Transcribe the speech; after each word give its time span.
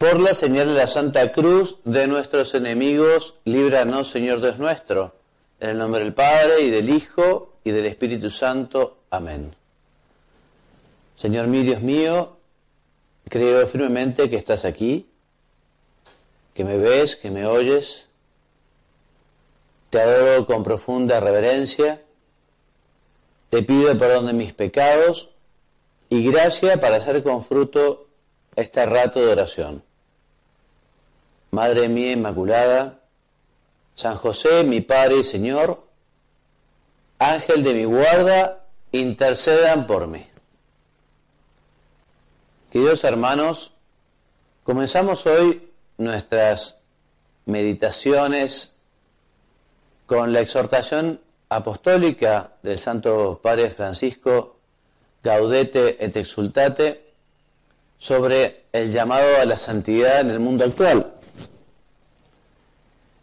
por 0.00 0.18
la 0.18 0.32
señal 0.32 0.68
de 0.68 0.74
la 0.76 0.86
Santa 0.86 1.30
Cruz 1.30 1.76
de 1.84 2.06
nuestros 2.06 2.54
enemigos, 2.54 3.34
líbranos, 3.44 4.08
Señor 4.08 4.40
Dios 4.40 4.58
nuestro. 4.58 5.14
En 5.60 5.68
el 5.68 5.78
nombre 5.78 6.02
del 6.02 6.14
Padre, 6.14 6.62
y 6.62 6.70
del 6.70 6.88
Hijo, 6.88 7.56
y 7.64 7.70
del 7.70 7.84
Espíritu 7.84 8.30
Santo. 8.30 9.02
Amén. 9.10 9.54
Señor 11.16 11.48
mío, 11.48 11.64
Dios 11.64 11.82
mío, 11.82 12.38
creo 13.28 13.66
firmemente 13.66 14.30
que 14.30 14.36
estás 14.36 14.64
aquí, 14.64 15.06
que 16.54 16.64
me 16.64 16.78
ves, 16.78 17.16
que 17.16 17.30
me 17.30 17.44
oyes. 17.44 18.08
Te 19.90 20.00
adoro 20.00 20.46
con 20.46 20.64
profunda 20.64 21.20
reverencia. 21.20 22.00
Te 23.50 23.62
pido 23.62 23.98
perdón 23.98 24.28
de 24.28 24.32
mis 24.32 24.54
pecados 24.54 25.28
y 26.08 26.24
gracia 26.24 26.80
para 26.80 26.96
hacer 26.96 27.22
con 27.22 27.44
fruto 27.44 28.08
este 28.56 28.86
rato 28.86 29.20
de 29.20 29.26
oración. 29.26 29.89
Madre 31.50 31.88
mía 31.88 32.12
Inmaculada, 32.12 33.00
San 33.94 34.16
José, 34.16 34.62
mi 34.62 34.80
Padre 34.80 35.18
y 35.18 35.24
Señor, 35.24 35.82
Ángel 37.18 37.64
de 37.64 37.74
mi 37.74 37.84
guarda, 37.84 38.64
intercedan 38.92 39.86
por 39.86 40.06
mí. 40.06 40.26
Queridos 42.70 43.02
hermanos, 43.02 43.72
comenzamos 44.62 45.26
hoy 45.26 45.70
nuestras 45.98 46.78
meditaciones 47.46 48.76
con 50.06 50.32
la 50.32 50.40
exhortación 50.40 51.20
apostólica 51.48 52.52
del 52.62 52.78
Santo 52.78 53.40
Padre 53.42 53.70
Francisco 53.70 54.56
Gaudete 55.22 56.02
et 56.02 56.16
Exultate 56.16 57.12
sobre 57.98 58.66
el 58.72 58.92
llamado 58.92 59.40
a 59.42 59.44
la 59.44 59.58
santidad 59.58 60.20
en 60.20 60.30
el 60.30 60.38
mundo 60.38 60.64
actual 60.64 61.19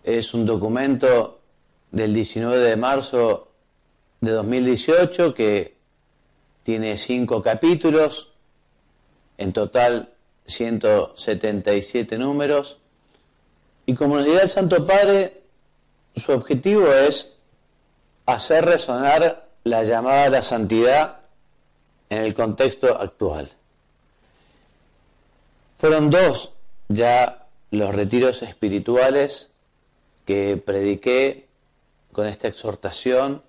es 0.08 0.33
un 0.33 0.45
documento 0.45 1.41
del 1.91 2.13
19 2.13 2.59
de 2.59 2.77
marzo 2.77 3.52
de 4.22 4.31
2018 4.31 5.33
que 5.33 5.75
tiene 6.64 6.95
cinco 6.95 7.44
capítulos, 7.44 8.31
en 9.38 9.52
total 9.52 10.14
177 10.45 12.17
números, 12.17 12.77
y 13.86 13.95
como 13.95 14.16
nos 14.16 14.25
dirá 14.25 14.44
el 14.44 14.49
Santo 14.49 14.86
Padre, 14.86 15.44
su 16.16 16.31
objetivo 16.31 16.88
es 16.88 17.33
hacer 18.25 18.64
resonar 18.64 19.49
la 19.66 19.83
llamada 19.83 20.23
a 20.23 20.30
la 20.30 20.42
santidad 20.42 21.19
en 22.09 22.19
el 22.19 22.33
contexto 22.33 22.97
actual. 22.97 23.52
Fueron 25.77 26.09
dos 26.09 26.53
ya 26.88 27.47
los 27.71 27.94
retiros 27.94 28.42
espirituales 28.42 29.52
que 30.28 30.61
prediqué 30.64 31.47
con 32.11 32.28
esta 32.28 32.50
exhortación 32.50 33.42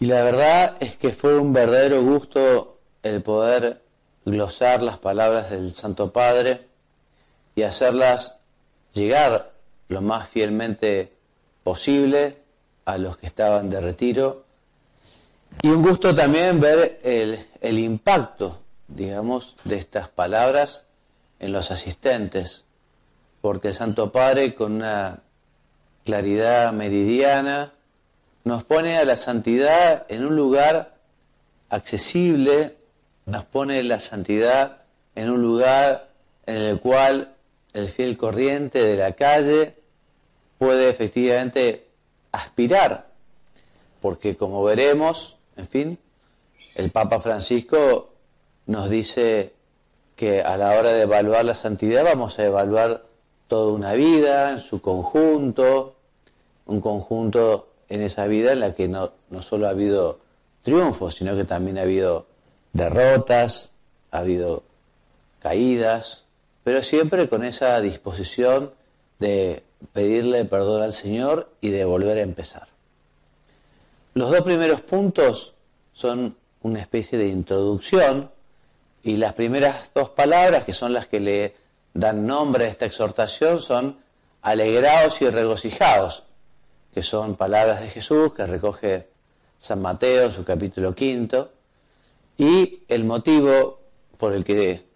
y 0.00 0.06
la 0.06 0.22
verdad 0.22 0.76
es 0.78 0.96
que 0.96 1.12
fue 1.12 1.36
un 1.36 1.52
verdadero 1.52 2.02
gusto 2.02 2.78
el 3.02 3.20
poder 3.20 3.82
glosar 4.24 4.80
las 4.82 4.98
palabras 4.98 5.50
del 5.50 5.74
Santo 5.74 6.12
Padre 6.12 6.68
y 7.56 7.62
hacerlas 7.62 8.36
llegar 8.92 9.54
lo 9.88 10.00
más 10.02 10.28
fielmente 10.28 11.12
posible 11.64 12.38
a 12.84 12.96
los 12.96 13.16
que 13.16 13.26
estaban 13.26 13.70
de 13.70 13.80
retiro. 13.80 14.44
Y 15.62 15.68
un 15.68 15.82
gusto 15.82 16.14
también 16.14 16.60
ver 16.60 17.00
el, 17.02 17.44
el 17.60 17.78
impacto, 17.80 18.60
digamos, 18.86 19.56
de 19.64 19.78
estas 19.78 20.08
palabras 20.08 20.84
en 21.40 21.52
los 21.52 21.72
asistentes 21.72 22.64
porque 23.40 23.68
el 23.68 23.74
Santo 23.74 24.10
Padre 24.12 24.54
con 24.54 24.72
una 24.72 25.20
claridad 26.04 26.72
meridiana 26.72 27.72
nos 28.44 28.64
pone 28.64 28.96
a 28.96 29.04
la 29.04 29.16
santidad 29.16 30.06
en 30.08 30.24
un 30.24 30.34
lugar 30.34 30.96
accesible, 31.68 32.76
nos 33.26 33.44
pone 33.44 33.82
la 33.82 34.00
santidad 34.00 34.82
en 35.14 35.30
un 35.30 35.42
lugar 35.42 36.08
en 36.46 36.56
el 36.56 36.80
cual 36.80 37.34
el 37.74 37.88
fiel 37.88 38.16
corriente 38.16 38.82
de 38.82 38.96
la 38.96 39.12
calle 39.12 39.74
puede 40.56 40.88
efectivamente 40.88 41.88
aspirar, 42.32 43.08
porque 44.00 44.36
como 44.36 44.64
veremos, 44.64 45.36
en 45.56 45.68
fin, 45.68 45.98
el 46.74 46.90
Papa 46.90 47.20
Francisco 47.20 48.14
nos 48.66 48.88
dice 48.88 49.52
que 50.16 50.42
a 50.42 50.56
la 50.56 50.78
hora 50.78 50.92
de 50.92 51.02
evaluar 51.02 51.44
la 51.44 51.54
santidad 51.54 52.04
vamos 52.04 52.38
a 52.38 52.44
evaluar 52.44 53.07
toda 53.48 53.72
una 53.72 53.94
vida 53.94 54.52
en 54.52 54.60
su 54.60 54.80
conjunto, 54.80 55.96
un 56.66 56.80
conjunto 56.80 57.68
en 57.88 58.02
esa 58.02 58.26
vida 58.26 58.52
en 58.52 58.60
la 58.60 58.74
que 58.74 58.88
no, 58.88 59.12
no 59.30 59.42
solo 59.42 59.66
ha 59.66 59.70
habido 59.70 60.20
triunfos, 60.62 61.16
sino 61.16 61.34
que 61.34 61.44
también 61.44 61.78
ha 61.78 61.82
habido 61.82 62.26
derrotas, 62.72 63.70
ha 64.10 64.18
habido 64.18 64.62
caídas, 65.40 66.24
pero 66.62 66.82
siempre 66.82 67.28
con 67.28 67.44
esa 67.44 67.80
disposición 67.80 68.72
de 69.18 69.62
pedirle 69.92 70.44
perdón 70.44 70.82
al 70.82 70.92
Señor 70.92 71.50
y 71.60 71.70
de 71.70 71.84
volver 71.84 72.18
a 72.18 72.22
empezar. 72.22 72.68
Los 74.14 74.30
dos 74.30 74.42
primeros 74.42 74.82
puntos 74.82 75.54
son 75.92 76.36
una 76.62 76.80
especie 76.80 77.18
de 77.18 77.28
introducción 77.28 78.30
y 79.02 79.16
las 79.16 79.34
primeras 79.34 79.90
dos 79.94 80.10
palabras, 80.10 80.64
que 80.64 80.72
son 80.72 80.92
las 80.92 81.06
que 81.06 81.20
le 81.20 81.54
dan 81.98 82.26
nombre 82.26 82.66
a 82.66 82.68
esta 82.68 82.86
exhortación 82.86 83.60
son 83.60 83.98
alegrados 84.42 85.20
y 85.20 85.28
regocijados, 85.28 86.22
que 86.94 87.02
son 87.02 87.34
palabras 87.34 87.80
de 87.80 87.88
Jesús 87.88 88.32
que 88.34 88.46
recoge 88.46 89.08
San 89.58 89.82
Mateo 89.82 90.26
en 90.26 90.32
su 90.32 90.44
capítulo 90.44 90.94
quinto, 90.94 91.50
y 92.36 92.84
el 92.86 93.02
motivo 93.04 93.80
por 94.16 94.32
el 94.32 94.44
que 94.44 94.86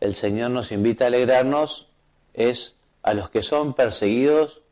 el 0.00 0.14
Señor 0.14 0.52
nos 0.52 0.72
invita 0.72 1.04
a 1.04 1.08
alegrarnos 1.08 1.86
es 2.32 2.74
a 3.02 3.12
los 3.12 3.28
que 3.28 3.42
son 3.42 3.74
perseguidos 3.74 4.62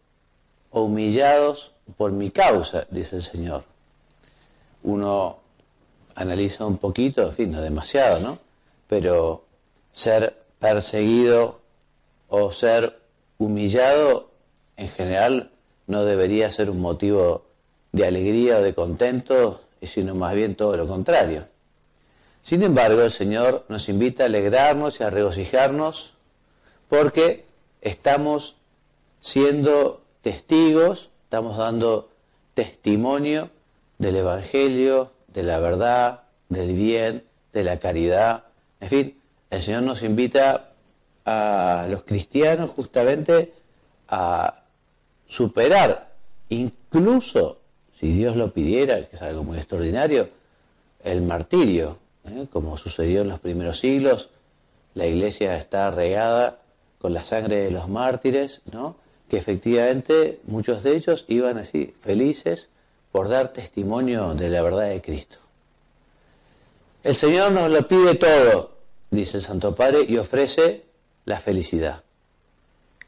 o 0.71 0.85
humillados 0.85 1.73
por 1.99 2.11
mi 2.13 2.31
causa, 2.31 2.87
dice 2.91 3.17
el 3.17 3.23
Señor. 3.23 3.65
Uno 4.83 5.41
analiza 6.15 6.65
un 6.65 6.79
poquito, 6.79 7.23
en 7.25 7.33
fin, 7.35 7.51
no 7.51 7.61
demasiado, 7.61 8.19
¿no? 8.19 8.39
Pero 8.89 9.45
ser 9.93 10.42
perseguido 10.63 11.59
o 12.29 12.53
ser 12.53 13.01
humillado, 13.37 14.31
en 14.77 14.89
general 14.89 15.51
no 15.89 16.05
debería 16.05 16.53
ser 16.53 16.71
un 16.71 16.81
motivo 16.81 17.45
de 17.91 18.07
alegría 18.07 18.59
o 18.59 18.63
de 18.63 18.73
contento, 18.73 19.61
sino 19.83 20.15
más 20.15 20.35
bien 20.37 20.55
todo 20.55 20.77
lo 20.77 20.87
contrario. 20.87 21.47
Sin 22.45 22.63
embargo, 22.63 23.03
el 23.03 23.11
Señor 23.11 23.65
nos 23.69 23.89
invita 23.89 24.23
a 24.23 24.27
alegrarnos 24.27 25.01
y 25.01 25.03
a 25.03 25.11
regocijarnos 25.11 26.15
porque 26.89 27.45
estamos 27.81 28.55
siendo 29.21 30.01
testigos, 30.21 31.11
estamos 31.25 31.57
dando 31.57 32.09
testimonio 32.55 33.51
del 33.99 34.15
Evangelio, 34.15 35.11
de 35.27 35.43
la 35.43 35.59
verdad, 35.59 36.21
del 36.49 36.73
bien, 36.73 37.25
de 37.53 37.65
la 37.65 37.81
caridad, 37.81 38.45
en 38.81 38.89
fin, 38.89 39.22
el 39.53 39.61
Señor 39.61 39.83
nos 39.83 40.03
invita 40.03 40.71
a 41.27 41.87
los 41.91 42.05
cristianos 42.05 42.71
justamente 42.71 43.53
a 44.09 44.63
superar, 45.27 46.11
incluso 46.49 47.59
si 48.01 48.15
Dios 48.15 48.35
lo 48.35 48.55
pidiera, 48.55 49.07
que 49.07 49.17
es 49.17 49.21
algo 49.21 49.45
muy 49.45 49.59
extraordinario, 49.59 50.31
el 51.05 51.21
martirio, 51.21 51.99
¿eh? 52.25 52.47
como 52.51 52.79
sucedió 52.79 53.21
en 53.21 53.29
los 53.29 53.41
primeros 53.41 53.79
siglos, 53.79 54.31
la 54.95 55.05
iglesia 55.05 55.59
está 55.59 55.91
regada 55.91 56.61
con 56.99 57.13
la 57.13 57.23
sangre 57.23 57.57
de 57.57 57.71
los 57.71 57.91
mártires, 57.91 58.63
¿no? 58.73 58.97
que 59.29 59.37
efectivamente 59.37 60.41
muchos 60.45 60.83
de 60.83 60.97
ellos 60.97 61.27
iban 61.29 61.59
así, 61.59 61.93
felices 62.01 62.71
por 63.11 63.29
dar 63.29 63.53
testimonio 63.53 64.33
de 64.33 64.49
la 64.49 64.63
verdad 64.63 64.89
de 64.89 65.03
Cristo. 65.03 65.37
El 67.05 67.17
Señor 67.17 67.53
nos 67.53 67.71
lo 67.71 67.87
pide 67.87 68.15
todo, 68.15 68.72
dice 69.13 69.37
el 69.37 69.43
Santo 69.43 69.75
Padre, 69.75 70.05
y 70.09 70.17
ofrece 70.17 70.85
la 71.25 71.39
felicidad. 71.39 72.03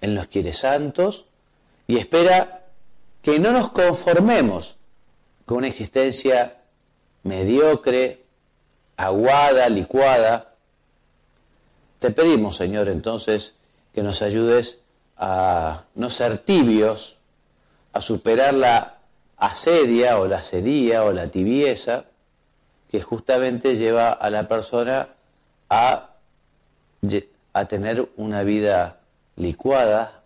Él 0.01 0.15
nos 0.15 0.27
quiere 0.27 0.53
santos 0.53 1.25
y 1.87 1.97
espera 1.97 2.67
que 3.23 3.39
no 3.39 3.53
nos 3.53 3.71
conformemos 3.71 4.77
con 5.47 5.59
una 5.59 5.69
existencia 5.69 6.59
mediocre, 7.23 8.23
aguada, 8.97 9.69
licuada. 9.71 10.55
Te 11.99 12.11
pedimos, 12.11 12.57
Señor, 12.57 12.89
entonces, 12.89 13.55
que 13.95 14.03
nos 14.03 14.21
ayudes 14.21 14.81
a 15.17 15.85
no 15.95 16.11
ser 16.11 16.39
tibios, 16.39 17.17
a 17.95 18.03
superar 18.03 18.53
la 18.53 18.99
asedia 19.39 20.19
o 20.19 20.27
la 20.27 20.43
sedía 20.43 21.05
o 21.05 21.13
la 21.13 21.29
tibieza 21.29 22.05
que 22.91 23.01
justamente 23.01 23.77
lleva 23.77 24.11
a 24.11 24.29
la 24.29 24.47
persona 24.47 25.14
a, 25.75 27.67
tener 27.69 28.09
una 28.17 28.45
vida 28.45 29.01
licuada, 29.37 30.23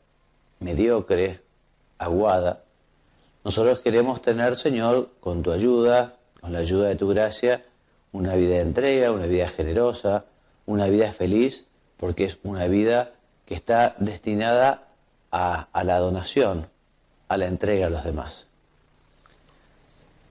mediocre, 0.60 1.40
aguada. 1.98 2.64
Nosotros 3.44 3.78
queremos 3.80 4.20
tener, 4.20 4.56
Señor, 4.56 5.10
con 5.20 5.42
tu 5.42 5.52
ayuda, 5.52 6.16
con 6.40 6.52
la 6.52 6.58
ayuda 6.58 6.88
de 6.88 6.96
tu 6.96 7.08
gracia, 7.08 7.64
una 8.12 8.34
vida 8.34 8.56
de 8.56 8.60
entrega, 8.60 9.10
una 9.10 9.26
vida 9.26 9.48
generosa, 9.48 10.26
una 10.66 10.86
vida 10.86 11.12
feliz, 11.12 11.64
porque 11.96 12.24
es 12.24 12.38
una 12.42 12.66
vida 12.66 13.12
que 13.46 13.54
está 13.54 13.94
destinada 13.98 14.84
a, 15.32 15.68
a 15.72 15.84
la 15.84 15.98
donación, 15.98 16.66
a 17.28 17.36
la 17.38 17.46
entrega 17.46 17.86
a 17.86 17.90
los 17.90 18.04
demás. 18.04 18.46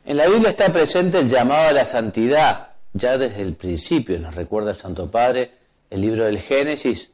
En 0.06 0.18
la 0.18 0.28
Biblia 0.28 0.52
está 0.52 0.72
presente 0.72 1.20
el 1.20 1.30
llamado 1.30 1.70
a 1.70 1.74
la 1.74 1.86
santidad, 1.86 2.67
ya 2.98 3.18
desde 3.18 3.42
el 3.42 3.56
principio, 3.56 4.20
nos 4.20 4.36
recuerda 4.36 4.72
el 4.72 4.78
Santo 4.78 5.10
Padre, 5.10 5.52
el 5.90 6.02
libro 6.02 6.26
del 6.26 6.40
Génesis, 6.40 7.12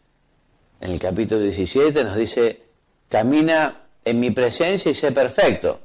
en 0.82 0.92
el 0.92 1.00
capítulo 1.00 1.42
17, 1.42 2.04
nos 2.04 2.16
dice, 2.16 2.64
camina 3.10 3.84
en 4.04 4.20
mi 4.20 4.32
presencia 4.32 4.92
y 4.92 4.94
sé 4.94 5.12
perfecto. 5.12 5.80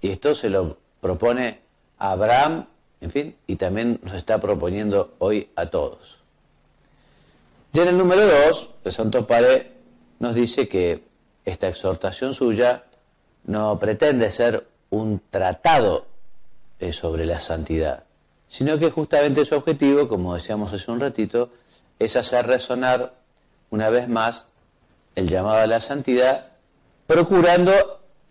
Y 0.00 0.10
esto 0.10 0.34
se 0.34 0.48
lo 0.48 0.78
propone 1.00 1.60
a 1.98 2.12
Abraham, 2.12 2.66
en 3.00 3.10
fin, 3.10 3.36
y 3.46 3.56
también 3.56 4.00
nos 4.02 4.14
está 4.14 4.40
proponiendo 4.40 5.14
hoy 5.18 5.50
a 5.56 5.66
todos. 5.66 6.18
Ya 7.72 7.82
en 7.82 7.88
el 7.88 7.98
número 7.98 8.26
2, 8.26 8.70
el 8.84 8.92
Santo 8.92 9.26
Padre 9.26 9.72
nos 10.18 10.34
dice 10.34 10.68
que 10.68 11.04
esta 11.44 11.68
exhortación 11.68 12.34
suya 12.34 12.84
no 13.44 13.78
pretende 13.78 14.30
ser 14.30 14.66
un 14.90 15.20
tratado 15.30 16.06
eh, 16.78 16.92
sobre 16.92 17.26
la 17.26 17.40
santidad, 17.40 18.04
sino 18.52 18.78
que 18.78 18.90
justamente 18.90 19.46
su 19.46 19.54
objetivo, 19.54 20.06
como 20.06 20.34
decíamos 20.34 20.74
hace 20.74 20.90
un 20.90 21.00
ratito, 21.00 21.48
es 21.98 22.16
hacer 22.16 22.46
resonar 22.46 23.14
una 23.70 23.88
vez 23.88 24.08
más 24.08 24.44
el 25.14 25.26
llamado 25.26 25.60
a 25.60 25.66
la 25.66 25.80
santidad, 25.80 26.48
procurando 27.06 27.72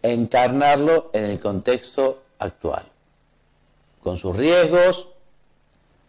encarnarlo 0.03 1.09
en 1.13 1.23
el 1.23 1.39
contexto 1.39 2.21
actual, 2.37 2.83
con 4.03 4.15
sus 4.17 4.37
riesgos, 4.37 5.07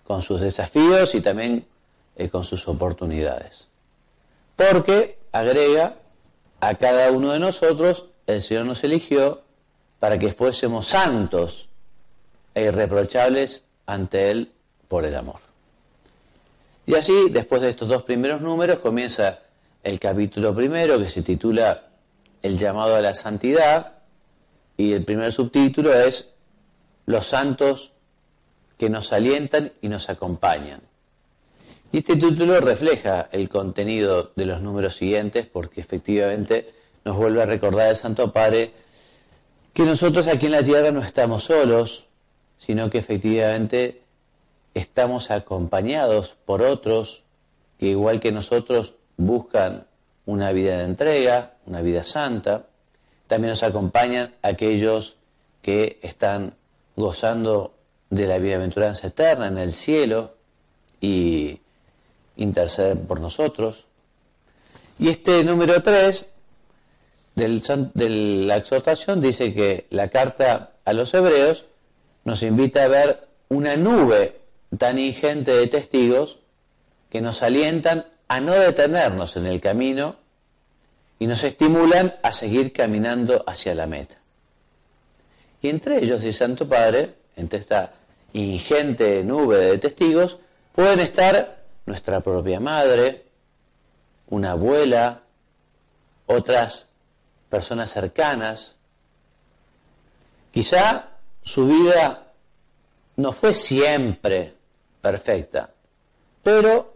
con 0.05 0.21
sus 0.21 0.43
desafíos 0.43 1.15
y 1.15 1.23
también 1.23 1.67
eh, 2.15 2.29
con 2.29 2.45
sus 2.45 2.69
oportunidades. 2.69 3.69
Porque, 4.57 5.19
agrega, 5.33 5.97
a 6.61 6.75
cada 6.75 7.11
uno 7.13 7.33
de 7.33 7.39
nosotros 7.39 8.11
el 8.27 8.43
Señor 8.43 8.67
nos 8.67 8.85
eligió 8.85 9.41
para 10.01 10.19
que 10.19 10.33
fuésemos 10.33 10.89
santos 10.89 11.71
e 12.55 12.65
irreprochables 12.65 13.65
ante 13.87 14.31
Él 14.31 14.53
por 14.89 15.05
el 15.05 15.15
amor. 15.15 15.41
Y 16.87 16.95
así, 16.95 17.29
después 17.31 17.63
de 17.63 17.71
estos 17.71 17.89
dos 17.89 18.03
primeros 18.03 18.41
números, 18.41 18.81
comienza 18.81 19.41
el 19.83 19.99
capítulo 19.99 20.55
primero 20.55 20.99
que 20.99 21.09
se 21.09 21.23
titula 21.23 21.89
El 22.43 22.59
llamado 22.59 22.97
a 22.97 23.01
la 23.01 23.15
santidad 23.15 23.95
y 24.77 24.93
el 24.93 25.05
primer 25.05 25.33
subtítulo 25.33 25.93
es 25.93 26.35
Los 27.07 27.27
santos 27.27 27.93
que 28.79 28.91
nos 28.91 29.13
alientan 29.13 29.73
y 29.81 29.89
nos 29.89 30.09
acompañan. 30.09 30.81
Y 31.93 31.99
este 31.99 32.17
título 32.17 32.59
refleja 32.61 33.29
el 33.31 33.49
contenido 33.49 34.33
de 34.35 34.47
los 34.47 34.63
números 34.63 34.97
siguientes 34.97 35.47
porque 35.47 35.81
efectivamente 35.81 36.73
nos 37.05 37.17
vuelve 37.17 37.43
a 37.43 37.47
recordar 37.47 37.91
el 37.91 37.97
Santo 37.97 38.33
Padre 38.33 38.73
que 39.73 39.85
nosotros 39.85 40.27
aquí 40.27 40.47
en 40.47 40.53
la 40.53 40.65
tierra 40.65 40.91
no 40.91 41.01
estamos 41.01 41.45
solos, 41.45 42.09
sino 42.65 42.91
que 42.91 42.99
efectivamente 42.99 44.03
estamos 44.75 45.31
acompañados 45.31 46.37
por 46.47 46.63
otros 46.63 47.25
que 47.79 47.87
igual 47.87 48.21
que 48.21 48.31
nosotros 48.31 48.95
buscan 49.17 49.87
una 50.27 50.53
vida 50.53 50.79
de 50.79 50.85
entrega, 50.85 51.55
una 51.67 51.81
vida 51.81 52.05
santa. 52.05 52.67
También 53.27 53.51
nos 53.51 53.65
acompañan 53.65 54.35
aquellos 54.43 55.17
que 55.61 55.99
están 56.03 56.55
gozando 56.95 57.75
de 58.11 58.27
la 58.27 58.39
bienaventuranza 58.39 59.09
eterna 59.09 59.49
en 59.49 59.59
el 59.59 59.73
cielo 59.73 60.35
y 61.01 61.59
interceden 62.37 63.07
por 63.07 63.19
nosotros. 63.21 63.87
Y 65.01 65.09
este 65.09 65.43
número 65.43 65.83
3 65.83 66.29
de 67.35 68.09
la 68.47 68.57
exhortación 68.57 69.21
dice 69.21 69.53
que 69.53 69.87
la 69.91 70.09
carta 70.09 70.75
a 70.85 70.93
los 70.93 71.13
hebreos 71.15 71.65
nos 72.25 72.43
invita 72.43 72.85
a 72.85 72.89
ver 72.89 73.29
una 73.49 73.77
nube 73.77 74.41
tan 74.79 74.99
ingente 74.99 75.53
de 75.53 75.67
testigos 75.67 76.39
que 77.11 77.21
nos 77.21 77.43
alientan 77.43 78.07
a 78.29 78.41
no 78.41 78.53
detenernos 78.53 79.37
en 79.37 79.47
el 79.47 79.61
camino 79.61 80.17
y 81.19 81.27
nos 81.27 81.45
estimulan 81.45 82.15
a 82.23 82.33
seguir 82.33 82.73
caminando 82.73 83.45
hacia 83.47 83.75
la 83.75 83.87
meta. 83.87 84.17
Y 85.61 85.69
entre 85.69 86.03
ellos, 86.03 86.25
el 86.25 86.35
Santo 86.35 86.69
Padre, 86.69 87.15
entre 87.37 87.61
esta 87.61 87.93
ingente 88.33 89.23
nube 89.23 89.59
de 89.59 89.79
testigos, 89.79 90.39
pueden 90.75 91.01
estar 91.01 91.63
nuestra 91.87 92.21
propia 92.21 92.59
madre, 92.59 93.27
una 94.31 94.53
abuela, 94.53 95.23
otras 96.27 96.87
personas 97.51 97.91
cercanas. 97.91 98.77
Quizá 100.51 101.12
su 101.43 101.67
vida 101.67 102.33
no 103.17 103.33
fue 103.33 103.55
siempre 103.55 104.55
perfecta, 105.01 105.71
pero 106.43 106.95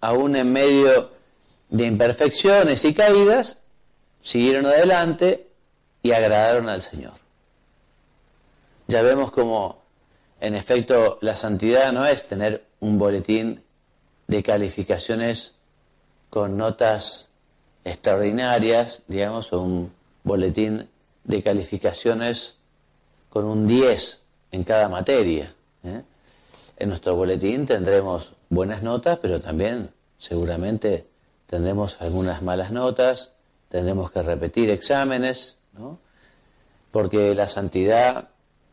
aún 0.00 0.36
en 0.36 0.52
medio 0.52 1.10
de 1.68 1.86
imperfecciones 1.86 2.84
y 2.84 2.94
caídas, 2.94 3.58
siguieron 4.20 4.66
adelante 4.66 5.48
y 6.02 6.12
agradaron 6.12 6.68
al 6.68 6.82
Señor. 6.82 7.14
Ya 8.86 9.02
vemos 9.02 9.30
como, 9.30 9.82
en 10.40 10.54
efecto, 10.54 11.18
la 11.20 11.36
santidad 11.36 11.92
no 11.92 12.06
es 12.06 12.26
tener 12.26 12.64
un 12.80 12.98
boletín 12.98 13.62
de 14.26 14.42
calificaciones 14.42 15.54
con 16.30 16.56
notas 16.56 17.28
extraordinarias, 17.84 19.02
digamos, 19.08 19.52
o 19.52 19.62
un 19.62 19.92
boletín 20.24 20.88
de 21.24 21.42
calificaciones 21.42 22.57
con 23.28 23.44
un 23.44 23.66
10 23.66 24.20
en 24.52 24.64
cada 24.64 24.88
materia. 24.88 25.54
¿eh? 25.84 26.02
En 26.76 26.88
nuestro 26.88 27.14
boletín 27.14 27.66
tendremos 27.66 28.32
buenas 28.48 28.82
notas, 28.82 29.18
pero 29.20 29.40
también 29.40 29.90
seguramente 30.18 31.06
tendremos 31.46 32.00
algunas 32.00 32.42
malas 32.42 32.70
notas, 32.72 33.32
tendremos 33.68 34.10
que 34.10 34.22
repetir 34.22 34.70
exámenes, 34.70 35.56
¿no? 35.72 35.98
porque 36.90 37.34
la 37.34 37.48
santidad 37.48 38.28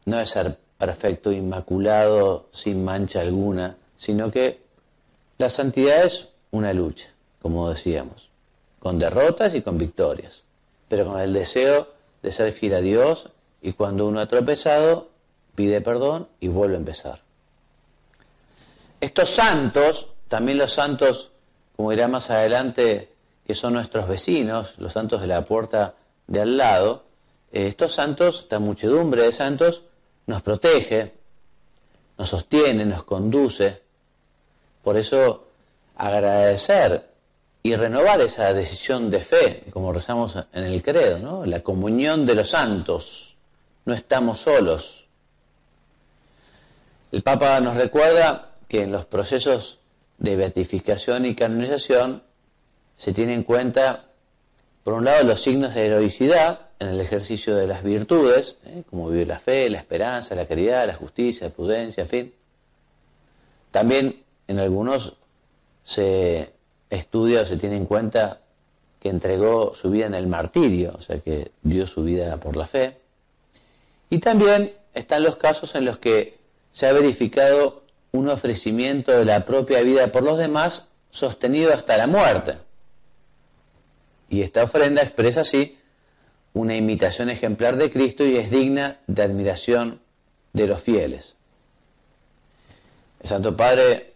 no 0.05 0.19
es 0.19 0.29
ser 0.29 0.57
perfecto, 0.77 1.31
inmaculado, 1.31 2.49
sin 2.51 2.83
mancha 2.83 3.21
alguna, 3.21 3.77
sino 3.97 4.31
que 4.31 4.61
la 5.37 5.49
santidad 5.49 6.05
es 6.05 6.29
una 6.51 6.73
lucha, 6.73 7.09
como 7.41 7.69
decíamos, 7.69 8.29
con 8.79 8.99
derrotas 8.99 9.53
y 9.55 9.61
con 9.61 9.77
victorias, 9.77 10.43
pero 10.87 11.07
con 11.07 11.19
el 11.19 11.33
deseo 11.33 11.87
de 12.21 12.31
ser 12.31 12.51
fiel 12.51 12.75
a 12.75 12.81
Dios 12.81 13.29
y 13.65 13.73
cuando 13.73 14.07
uno 14.07 14.19
ha 14.19 14.27
tropezado, 14.27 15.09
pide 15.55 15.81
perdón 15.81 16.27
y 16.39 16.49
vuelve 16.49 16.75
a 16.75 16.77
empezar. 16.77 17.21
Estos 19.01 19.27
santos, 19.31 20.09
también 20.27 20.59
los 20.59 20.71
santos, 20.71 21.31
como 21.75 21.89
dirá 21.89 22.07
más 22.07 22.29
adelante, 22.29 23.11
que 23.43 23.55
son 23.55 23.73
nuestros 23.73 24.07
vecinos, 24.07 24.75
los 24.77 24.93
santos 24.93 25.19
de 25.19 25.25
la 25.25 25.43
puerta 25.43 25.95
de 26.27 26.41
al 26.41 26.57
lado, 26.57 27.05
eh, 27.51 27.65
estos 27.65 27.91
santos, 27.91 28.41
esta 28.41 28.59
muchedumbre 28.59 29.23
de 29.23 29.31
santos, 29.31 29.81
nos 30.27 30.43
protege, 30.43 31.13
nos 32.19 32.29
sostiene, 32.29 32.85
nos 32.85 33.03
conduce, 33.03 33.81
por 34.83 34.95
eso, 34.95 35.47
agradecer 35.95 37.09
y 37.63 37.75
renovar 37.75 38.21
esa 38.21 38.53
decisión 38.53 39.09
de 39.09 39.21
fe, 39.21 39.63
como 39.73 39.91
rezamos 39.91 40.35
en 40.53 40.65
el 40.65 40.83
credo, 40.83 41.17
¿no? 41.17 41.47
la 41.47 41.61
comunión 41.61 42.27
de 42.27 42.35
los 42.35 42.49
santos. 42.49 43.24
No 43.85 43.93
estamos 43.93 44.39
solos. 44.39 45.07
El 47.11 47.21
Papa 47.21 47.59
nos 47.61 47.77
recuerda 47.77 48.51
que 48.67 48.83
en 48.83 48.91
los 48.91 49.05
procesos 49.05 49.79
de 50.17 50.35
beatificación 50.35 51.25
y 51.25 51.35
canonización 51.35 52.23
se 52.97 53.13
tiene 53.13 53.33
en 53.33 53.43
cuenta, 53.43 54.05
por 54.83 54.93
un 54.93 55.05
lado, 55.05 55.23
los 55.23 55.41
signos 55.41 55.75
de 55.75 55.87
heroicidad 55.87 56.61
en 56.79 56.89
el 56.89 56.99
ejercicio 56.99 57.55
de 57.55 57.67
las 57.67 57.83
virtudes, 57.83 58.57
¿eh? 58.65 58.83
como 58.89 59.09
vive 59.09 59.25
la 59.25 59.39
fe, 59.39 59.69
la 59.69 59.77
esperanza, 59.77 60.35
la 60.35 60.45
caridad, 60.45 60.87
la 60.87 60.95
justicia, 60.95 61.47
la 61.47 61.53
prudencia, 61.53 62.03
en 62.03 62.09
fin. 62.09 62.33
También 63.71 64.23
en 64.47 64.59
algunos 64.59 65.15
se 65.83 66.53
estudia 66.89 67.41
o 67.41 67.45
se 67.45 67.57
tiene 67.57 67.77
en 67.77 67.85
cuenta 67.85 68.41
que 68.99 69.09
entregó 69.09 69.73
su 69.73 69.89
vida 69.89 70.07
en 70.07 70.15
el 70.15 70.27
martirio, 70.27 70.95
o 70.97 71.01
sea 71.01 71.19
que 71.19 71.51
dio 71.61 71.85
su 71.85 72.03
vida 72.03 72.37
por 72.37 72.57
la 72.57 72.65
fe. 72.65 73.04
Y 74.09 74.19
también 74.19 74.73
están 74.93 75.23
los 75.23 75.37
casos 75.37 75.75
en 75.75 75.85
los 75.85 75.97
que 75.97 76.37
se 76.71 76.87
ha 76.87 76.93
verificado 76.93 77.83
un 78.11 78.29
ofrecimiento 78.29 79.11
de 79.11 79.25
la 79.25 79.45
propia 79.45 79.81
vida 79.81 80.11
por 80.11 80.23
los 80.23 80.37
demás 80.37 80.87
sostenido 81.11 81.73
hasta 81.73 81.97
la 81.97 82.07
muerte. 82.07 82.57
Y 84.29 84.41
esta 84.41 84.63
ofrenda 84.63 85.01
expresa 85.01 85.41
así 85.41 85.77
una 86.53 86.75
imitación 86.75 87.29
ejemplar 87.29 87.75
de 87.77 87.91
Cristo 87.91 88.25
y 88.25 88.37
es 88.37 88.49
digna 88.49 88.99
de 89.07 89.23
admiración 89.23 89.99
de 90.53 90.67
los 90.67 90.81
fieles. 90.81 91.35
El 93.21 93.29
Santo 93.29 93.57
Padre, 93.57 94.13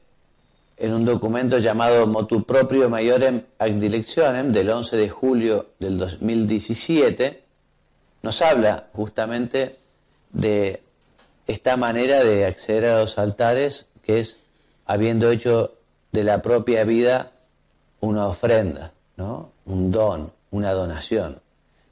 en 0.77 0.93
un 0.93 1.03
documento 1.03 1.57
llamado 1.57 2.07
Motu 2.07 2.43
Proprio 2.43 2.89
Maiorem 2.89 3.43
ad 3.57 3.71
Dilectionem 3.71 4.51
del 4.51 4.69
11 4.69 4.95
de 4.95 5.09
julio 5.09 5.71
del 5.79 5.97
2017, 5.97 7.43
nos 8.21 8.41
habla 8.41 8.87
justamente 8.93 9.78
de 10.31 10.81
esta 11.47 11.77
manera 11.77 12.23
de 12.23 12.45
acceder 12.45 12.85
a 12.85 12.99
los 12.99 13.17
altares 13.17 13.87
que 14.03 14.19
es 14.19 14.37
habiendo 14.85 15.31
hecho 15.31 15.73
de 16.11 16.23
la 16.23 16.41
propia 16.41 16.83
vida 16.83 17.31
una 17.99 18.27
ofrenda, 18.27 18.93
¿no? 19.17 19.51
un 19.65 19.91
don, 19.91 20.31
una 20.51 20.71
donación, 20.71 21.41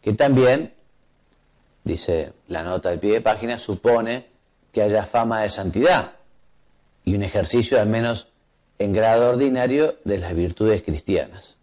que 0.01 0.13
también, 0.13 0.74
dice 1.84 2.34
la 2.48 2.63
nota 2.63 2.89
del 2.89 3.00
pie 3.00 3.13
de 3.13 3.22
página, 3.22 3.60
supone 3.60 4.27
que 4.72 4.82
haya 4.82 5.03
fama 5.03 5.41
de 5.41 5.50
santidad 5.50 6.12
y 7.03 7.15
un 7.15 7.24
ejercicio 7.24 7.79
al 7.79 7.88
menos 7.88 8.27
en 8.79 8.94
grado 8.94 9.29
ordinario 9.29 9.96
de 10.03 10.17
las 10.17 10.34
virtudes 10.34 10.82
cristianas. 10.84 11.58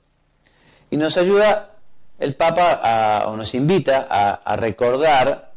Y 0.90 0.96
nos 0.96 1.16
ayuda 1.16 1.76
el 2.18 2.34
Papa 2.34 3.24
o 3.26 3.36
nos 3.36 3.54
invita 3.54 4.06
a, 4.08 4.34
a 4.34 4.56
recordar 4.56 5.53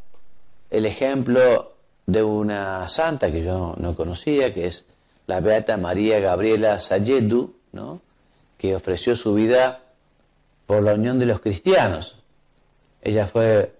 el 0.69 0.85
ejemplo 0.85 1.73
de 2.05 2.23
una 2.23 2.87
santa 2.87 3.31
que 3.31 3.43
yo 3.43 3.75
no 3.77 3.95
conocía, 3.95 4.53
que 4.53 4.67
es 4.67 4.85
la 5.27 5.39
Beata 5.39 5.77
María 5.77 6.19
Gabriela 6.19 6.79
Sayedu, 6.79 7.53
¿no? 7.73 8.01
que 8.57 8.75
ofreció 8.75 9.15
su 9.15 9.33
vida 9.33 9.81
por 10.65 10.83
la 10.83 10.93
unión 10.93 11.19
de 11.19 11.25
los 11.25 11.39
cristianos. 11.41 12.17
Ella 13.01 13.27
fue 13.27 13.73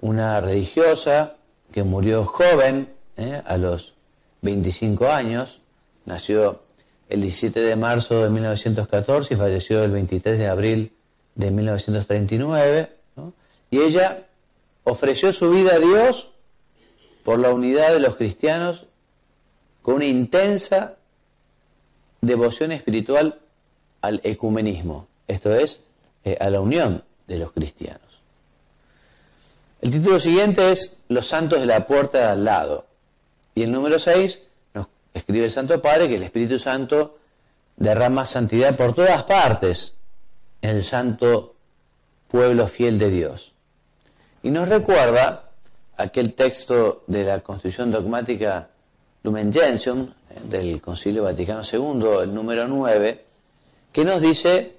una 0.00 0.40
religiosa 0.40 1.36
que 1.72 1.82
murió 1.82 2.24
joven, 2.24 2.92
¿eh? 3.16 3.42
a 3.44 3.56
los 3.56 3.94
25 4.42 5.08
años, 5.08 5.60
nació 6.04 6.62
el 7.08 7.20
17 7.20 7.60
de 7.60 7.76
marzo 7.76 8.22
de 8.22 8.30
1914 8.30 9.34
y 9.34 9.36
falleció 9.36 9.84
el 9.84 9.90
23 9.90 10.38
de 10.38 10.48
abril 10.48 10.92
de 11.34 11.50
1939, 11.50 12.90
y 13.70 13.80
ella 13.80 14.26
ofreció 14.84 15.32
su 15.32 15.50
vida 15.50 15.74
a 15.74 15.78
Dios 15.78 16.33
por 17.24 17.38
la 17.38 17.50
unidad 17.50 17.92
de 17.92 18.00
los 18.00 18.16
cristianos 18.16 18.86
con 19.82 19.96
una 19.96 20.04
intensa 20.04 20.96
devoción 22.20 22.70
espiritual 22.72 23.40
al 24.00 24.20
ecumenismo, 24.22 25.08
esto 25.26 25.52
es, 25.54 25.80
eh, 26.24 26.36
a 26.40 26.50
la 26.50 26.60
unión 26.60 27.02
de 27.26 27.38
los 27.38 27.52
cristianos. 27.52 28.22
El 29.80 29.90
título 29.90 30.18
siguiente 30.18 30.72
es 30.72 30.96
Los 31.08 31.26
santos 31.26 31.60
de 31.60 31.66
la 31.66 31.86
puerta 31.86 32.18
de 32.18 32.24
al 32.24 32.44
lado. 32.44 32.86
Y 33.54 33.62
el 33.62 33.72
número 33.72 33.98
6 33.98 34.40
nos 34.72 34.86
escribe 35.12 35.46
el 35.46 35.50
Santo 35.50 35.80
Padre 35.82 36.08
que 36.08 36.16
el 36.16 36.22
Espíritu 36.22 36.58
Santo 36.58 37.18
derrama 37.76 38.24
santidad 38.24 38.76
por 38.76 38.94
todas 38.94 39.24
partes 39.24 39.94
en 40.62 40.70
el 40.70 40.84
santo 40.84 41.54
pueblo 42.28 42.68
fiel 42.68 42.98
de 42.98 43.10
Dios. 43.10 43.52
Y 44.42 44.50
nos 44.50 44.68
recuerda 44.68 45.43
aquel 45.96 46.34
texto 46.34 47.04
de 47.06 47.24
la 47.24 47.40
Constitución 47.40 47.90
Dogmática 47.90 48.68
Lumen 49.22 49.52
Gentium 49.52 50.00
eh, 50.30 50.40
del 50.44 50.80
Concilio 50.80 51.24
Vaticano 51.24 51.62
II, 51.62 52.22
el 52.22 52.34
número 52.34 52.68
9, 52.68 53.24
que 53.92 54.04
nos 54.04 54.20
dice 54.20 54.76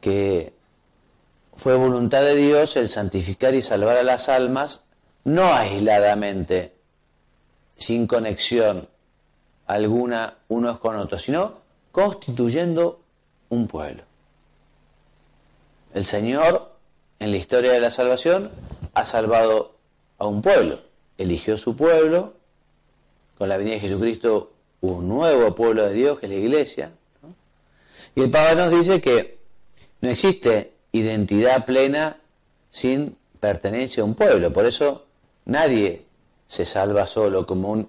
que 0.00 0.52
fue 1.56 1.76
voluntad 1.76 2.22
de 2.22 2.34
Dios 2.34 2.76
el 2.76 2.88
santificar 2.88 3.54
y 3.54 3.62
salvar 3.62 3.96
a 3.96 4.02
las 4.02 4.28
almas, 4.28 4.80
no 5.24 5.52
aisladamente, 5.54 6.74
sin 7.76 8.06
conexión 8.06 8.88
alguna 9.66 10.34
unos 10.48 10.78
con 10.78 10.96
otros, 10.96 11.22
sino 11.22 11.58
constituyendo 11.90 13.00
un 13.48 13.66
pueblo. 13.66 14.02
El 15.94 16.04
Señor, 16.04 16.72
en 17.18 17.30
la 17.30 17.36
historia 17.36 17.72
de 17.72 17.80
la 17.80 17.90
salvación, 17.90 18.50
ha 18.94 19.04
salvado 19.04 19.73
a 20.26 20.28
un 20.28 20.42
pueblo. 20.42 20.80
Eligió 21.18 21.56
su 21.56 21.76
pueblo, 21.76 22.34
con 23.38 23.48
la 23.48 23.56
venida 23.56 23.74
de 23.74 23.80
Jesucristo 23.80 24.52
un 24.80 25.08
nuevo 25.08 25.54
pueblo 25.54 25.86
de 25.86 25.94
Dios, 25.94 26.18
que 26.18 26.26
es 26.26 26.32
la 26.32 26.38
iglesia. 26.38 26.92
Y 28.14 28.22
el 28.22 28.30
Papa 28.30 28.54
nos 28.54 28.70
dice 28.70 29.00
que 29.00 29.38
no 30.00 30.10
existe 30.10 30.72
identidad 30.92 31.64
plena 31.64 32.18
sin 32.70 33.16
pertenencia 33.40 34.02
a 34.02 34.06
un 34.06 34.14
pueblo. 34.14 34.52
Por 34.52 34.66
eso 34.66 35.06
nadie 35.46 36.04
se 36.46 36.66
salva 36.66 37.06
solo 37.06 37.46
como 37.46 37.70
un 37.70 37.88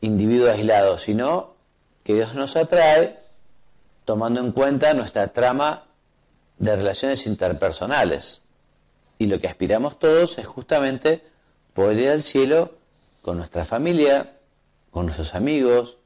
individuo 0.00 0.50
aislado, 0.50 0.98
sino 0.98 1.54
que 2.04 2.14
Dios 2.14 2.34
nos 2.34 2.56
atrae 2.56 3.18
tomando 4.04 4.40
en 4.40 4.52
cuenta 4.52 4.94
nuestra 4.94 5.28
trama 5.28 5.84
de 6.58 6.76
relaciones 6.76 7.26
interpersonales. 7.26 8.42
Y 9.18 9.26
lo 9.26 9.40
que 9.40 9.48
aspiramos 9.48 9.98
todos 9.98 10.38
es 10.38 10.46
justamente 10.46 11.29
poder 11.80 11.98
ir 11.98 12.10
al 12.10 12.22
cielo 12.22 12.74
con 13.22 13.38
nuestra 13.38 13.64
familia, 13.64 14.36
con 14.90 15.06
nuestros 15.06 15.34
amigos, 15.34 15.96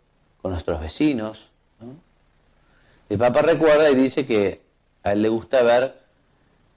con 0.40 0.52
nuestros 0.52 0.81
vecinos. 0.81 1.50
El 3.09 3.19
Papa 3.19 3.43
recuerda 3.43 3.90
y 3.90 3.97
dice 3.97 4.25
que 4.25 4.62
a 5.02 5.14
él 5.14 5.23
le 5.23 5.28
gusta 5.28 5.64
ver 5.64 5.99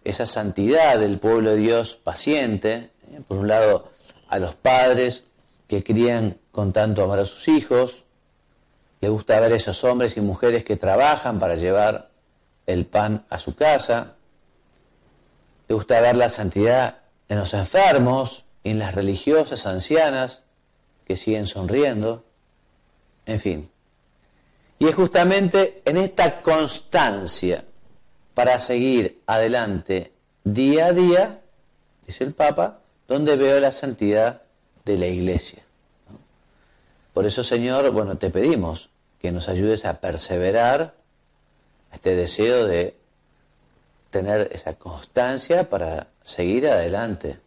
esa 0.03 0.25
santidad 0.25 0.97
del 0.97 1.19
pueblo 1.19 1.51
de 1.51 1.57
Dios 1.57 1.99
paciente, 2.03 2.89
¿eh? 3.11 3.21
por 3.27 3.37
un 3.37 3.47
lado 3.47 3.91
a 4.29 4.39
los 4.39 4.55
padres 4.55 5.25
que 5.67 5.83
crían 5.83 6.39
con 6.51 6.73
tanto 6.73 7.03
amor 7.03 7.19
a 7.19 7.27
sus 7.27 7.47
hijos, 7.49 8.03
le 8.99 9.09
gusta 9.09 9.39
ver 9.39 9.51
esos 9.51 9.83
hombres 9.83 10.17
y 10.17 10.21
mujeres 10.21 10.63
que 10.63 10.75
trabajan 10.75 11.37
para 11.37 11.55
llevar 11.55 12.09
el 12.65 12.87
pan 12.87 13.25
a 13.29 13.37
su 13.37 13.53
casa, 13.53 14.15
le 15.67 15.75
gusta 15.75 16.01
ver 16.01 16.15
la 16.15 16.31
santidad 16.31 17.01
en 17.29 17.37
los 17.37 17.53
enfermos, 17.53 18.46
en 18.69 18.79
las 18.79 18.93
religiosas 18.95 19.65
ancianas 19.65 20.43
que 21.05 21.15
siguen 21.15 21.45
sonriendo, 21.45 22.25
en 23.25 23.39
fin. 23.39 23.69
Y 24.79 24.87
es 24.87 24.95
justamente 24.95 25.81
en 25.85 25.97
esta 25.97 26.41
constancia 26.41 27.65
para 28.33 28.59
seguir 28.59 29.21
adelante 29.25 30.11
día 30.43 30.87
a 30.87 30.91
día, 30.91 31.41
dice 32.05 32.23
el 32.23 32.33
Papa, 32.33 32.81
donde 33.07 33.35
veo 33.37 33.59
la 33.59 33.71
santidad 33.71 34.43
de 34.85 34.97
la 34.97 35.07
Iglesia. 35.07 35.63
Por 37.13 37.25
eso, 37.25 37.43
Señor, 37.43 37.89
bueno, 37.91 38.17
te 38.17 38.29
pedimos 38.29 38.89
que 39.19 39.31
nos 39.31 39.49
ayudes 39.49 39.85
a 39.85 39.99
perseverar 39.99 40.93
este 41.91 42.15
deseo 42.15 42.65
de 42.65 42.95
tener 44.11 44.49
esa 44.51 44.73
constancia 44.75 45.69
para 45.69 46.07
seguir 46.23 46.67
adelante 46.67 47.39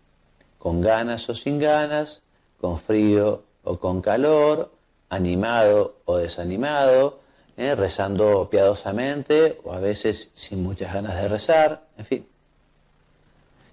con 0.61 0.83
ganas 0.83 1.29
o 1.31 1.35
sin 1.35 1.59
ganas, 1.59 2.21
con 2.61 2.79
frío 2.79 3.43
o 3.65 3.79
con 3.79 4.03
calor, 4.03 4.71
animado 5.09 5.97
o 6.05 6.19
desanimado, 6.19 7.19
¿eh? 7.57 7.75
rezando 7.75 8.49
piadosamente 8.51 9.59
o 9.65 9.73
a 9.73 9.81
veces 9.81 10.31
sin 10.35 10.63
muchas 10.63 10.93
ganas 10.93 11.21
de 11.21 11.29
rezar, 11.29 11.83
en 11.97 12.05
fin. 12.05 12.27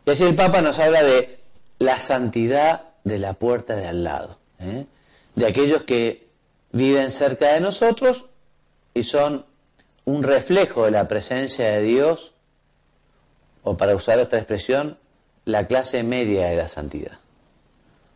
Y 0.05 0.11
así 0.11 0.23
el 0.23 0.35
Papa 0.35 0.61
nos 0.61 0.79
habla 0.79 1.03
de 1.03 1.37
la 1.77 1.99
santidad 1.99 2.83
de 3.03 3.19
la 3.19 3.33
puerta 3.33 3.75
de 3.75 3.87
al 3.87 4.05
lado, 4.05 4.37
¿eh? 4.59 4.85
de 5.35 5.45
aquellos 5.45 5.83
que 5.83 6.29
viven 6.71 7.11
cerca 7.11 7.53
de 7.53 7.59
nosotros 7.59 8.25
y 8.93 9.03
son 9.03 9.45
un 10.05 10.23
reflejo 10.23 10.85
de 10.85 10.91
la 10.91 11.09
presencia 11.09 11.69
de 11.69 11.81
Dios, 11.81 12.31
o 13.63 13.75
para 13.75 13.93
usar 13.93 14.19
esta 14.19 14.37
expresión, 14.37 14.97
la 15.47 15.65
clase 15.65 16.03
media 16.03 16.47
de 16.47 16.57
la 16.57 16.67
santidad. 16.67 17.19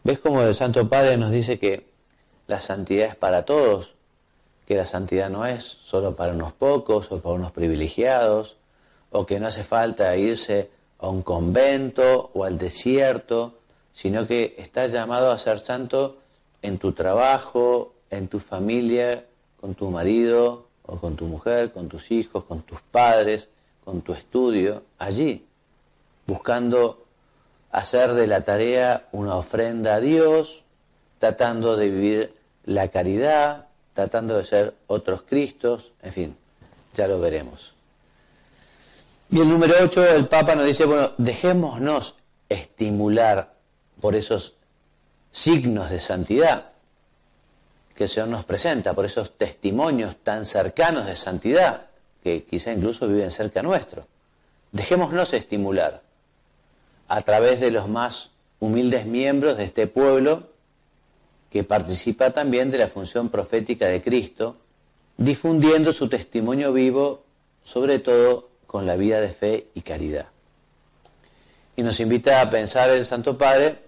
¿Ves 0.03 0.19
cómo 0.19 0.41
el 0.41 0.53
Santo 0.53 0.89
Padre 0.89 1.15
nos 1.15 1.31
dice 1.31 1.57
que 1.57 1.87
la 2.47 2.59
santidad 2.59 3.07
es 3.07 3.15
para 3.15 3.45
todos? 3.45 3.95
que 4.71 4.77
la 4.77 4.85
santidad 4.85 5.29
no 5.29 5.45
es 5.45 5.79
solo 5.83 6.15
para 6.15 6.31
unos 6.31 6.53
pocos 6.53 7.11
o 7.11 7.19
para 7.19 7.35
unos 7.35 7.51
privilegiados, 7.51 8.55
o 9.09 9.25
que 9.25 9.37
no 9.37 9.47
hace 9.47 9.63
falta 9.63 10.15
irse 10.15 10.69
a 10.99 11.09
un 11.09 11.23
convento 11.23 12.31
o 12.33 12.45
al 12.45 12.57
desierto, 12.57 13.55
sino 13.93 14.27
que 14.27 14.55
estás 14.59 14.93
llamado 14.93 15.29
a 15.29 15.37
ser 15.37 15.59
santo 15.59 16.19
en 16.61 16.77
tu 16.77 16.93
trabajo, 16.93 17.91
en 18.09 18.29
tu 18.29 18.39
familia, 18.39 19.25
con 19.59 19.75
tu 19.75 19.89
marido 19.89 20.67
o 20.83 20.95
con 20.95 21.17
tu 21.17 21.25
mujer, 21.25 21.73
con 21.73 21.89
tus 21.89 22.09
hijos, 22.09 22.45
con 22.45 22.61
tus 22.61 22.79
padres, 22.79 23.49
con 23.83 23.99
tu 23.99 24.13
estudio, 24.13 24.83
allí, 24.99 25.45
buscando 26.25 27.00
hacer 27.71 28.13
de 28.13 28.27
la 28.27 28.41
tarea 28.41 29.07
una 29.11 29.35
ofrenda 29.35 29.95
a 29.95 29.99
Dios, 29.99 30.63
tratando 31.19 31.75
de 31.75 31.89
vivir 31.89 32.33
la 32.65 32.89
caridad, 32.89 33.67
tratando 33.93 34.37
de 34.37 34.43
ser 34.43 34.73
otros 34.87 35.23
Cristos, 35.23 35.91
en 36.01 36.11
fin, 36.11 36.37
ya 36.93 37.07
lo 37.07 37.19
veremos. 37.19 37.73
Y 39.29 39.39
el 39.39 39.47
número 39.47 39.75
8, 39.81 40.15
el 40.15 40.27
Papa 40.27 40.55
nos 40.55 40.65
dice, 40.65 40.85
bueno, 40.85 41.11
dejémonos 41.17 42.15
estimular 42.49 43.53
por 44.01 44.15
esos 44.15 44.55
signos 45.31 45.89
de 45.89 45.99
santidad 45.99 46.65
que 47.95 48.03
el 48.05 48.09
Señor 48.09 48.29
nos 48.29 48.43
presenta, 48.43 48.93
por 48.93 49.05
esos 49.05 49.37
testimonios 49.37 50.17
tan 50.17 50.45
cercanos 50.45 51.05
de 51.05 51.15
santidad 51.15 51.87
que 52.23 52.43
quizá 52.43 52.73
incluso 52.73 53.07
viven 53.07 53.31
cerca 53.31 53.63
nuestro. 53.63 54.05
Dejémonos 54.71 55.33
estimular 55.33 56.01
a 57.11 57.23
través 57.23 57.59
de 57.59 57.71
los 57.71 57.89
más 57.89 58.29
humildes 58.61 59.05
miembros 59.05 59.57
de 59.57 59.65
este 59.65 59.85
pueblo 59.85 60.47
que 61.49 61.65
participa 61.65 62.31
también 62.31 62.71
de 62.71 62.77
la 62.77 62.87
función 62.87 63.27
profética 63.27 63.87
de 63.87 64.01
Cristo, 64.01 64.55
difundiendo 65.17 65.91
su 65.91 66.07
testimonio 66.07 66.71
vivo, 66.71 67.25
sobre 67.65 67.99
todo 67.99 68.47
con 68.65 68.85
la 68.85 68.95
vida 68.95 69.19
de 69.19 69.27
fe 69.27 69.67
y 69.73 69.81
caridad. 69.81 70.27
Y 71.75 71.83
nos 71.83 71.99
invita 71.99 72.39
a 72.39 72.49
pensar 72.49 72.89
el 72.91 73.05
Santo 73.05 73.37
Padre 73.37 73.79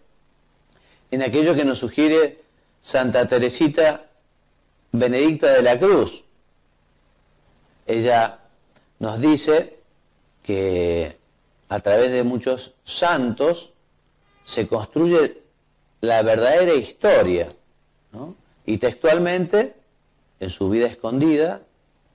en 1.09 1.21
aquello 1.21 1.55
que 1.55 1.63
nos 1.63 1.79
sugiere 1.79 2.41
Santa 2.81 3.25
Teresita 3.25 4.05
Benedicta 4.91 5.53
de 5.53 5.61
la 5.61 5.79
Cruz. 5.79 6.25
Ella 7.87 8.39
nos 8.99 9.21
dice 9.21 9.79
que 10.43 11.22
a 11.73 11.79
través 11.79 12.11
de 12.11 12.23
muchos 12.23 12.75
santos 12.83 13.71
se 14.45 14.67
construye 14.67 15.41
la 16.01 16.21
verdadera 16.21 16.75
historia. 16.75 17.49
Y 18.63 18.77
textualmente, 18.77 19.73
en 20.39 20.51
su 20.51 20.69
vida 20.69 20.85
escondida, 20.85 21.61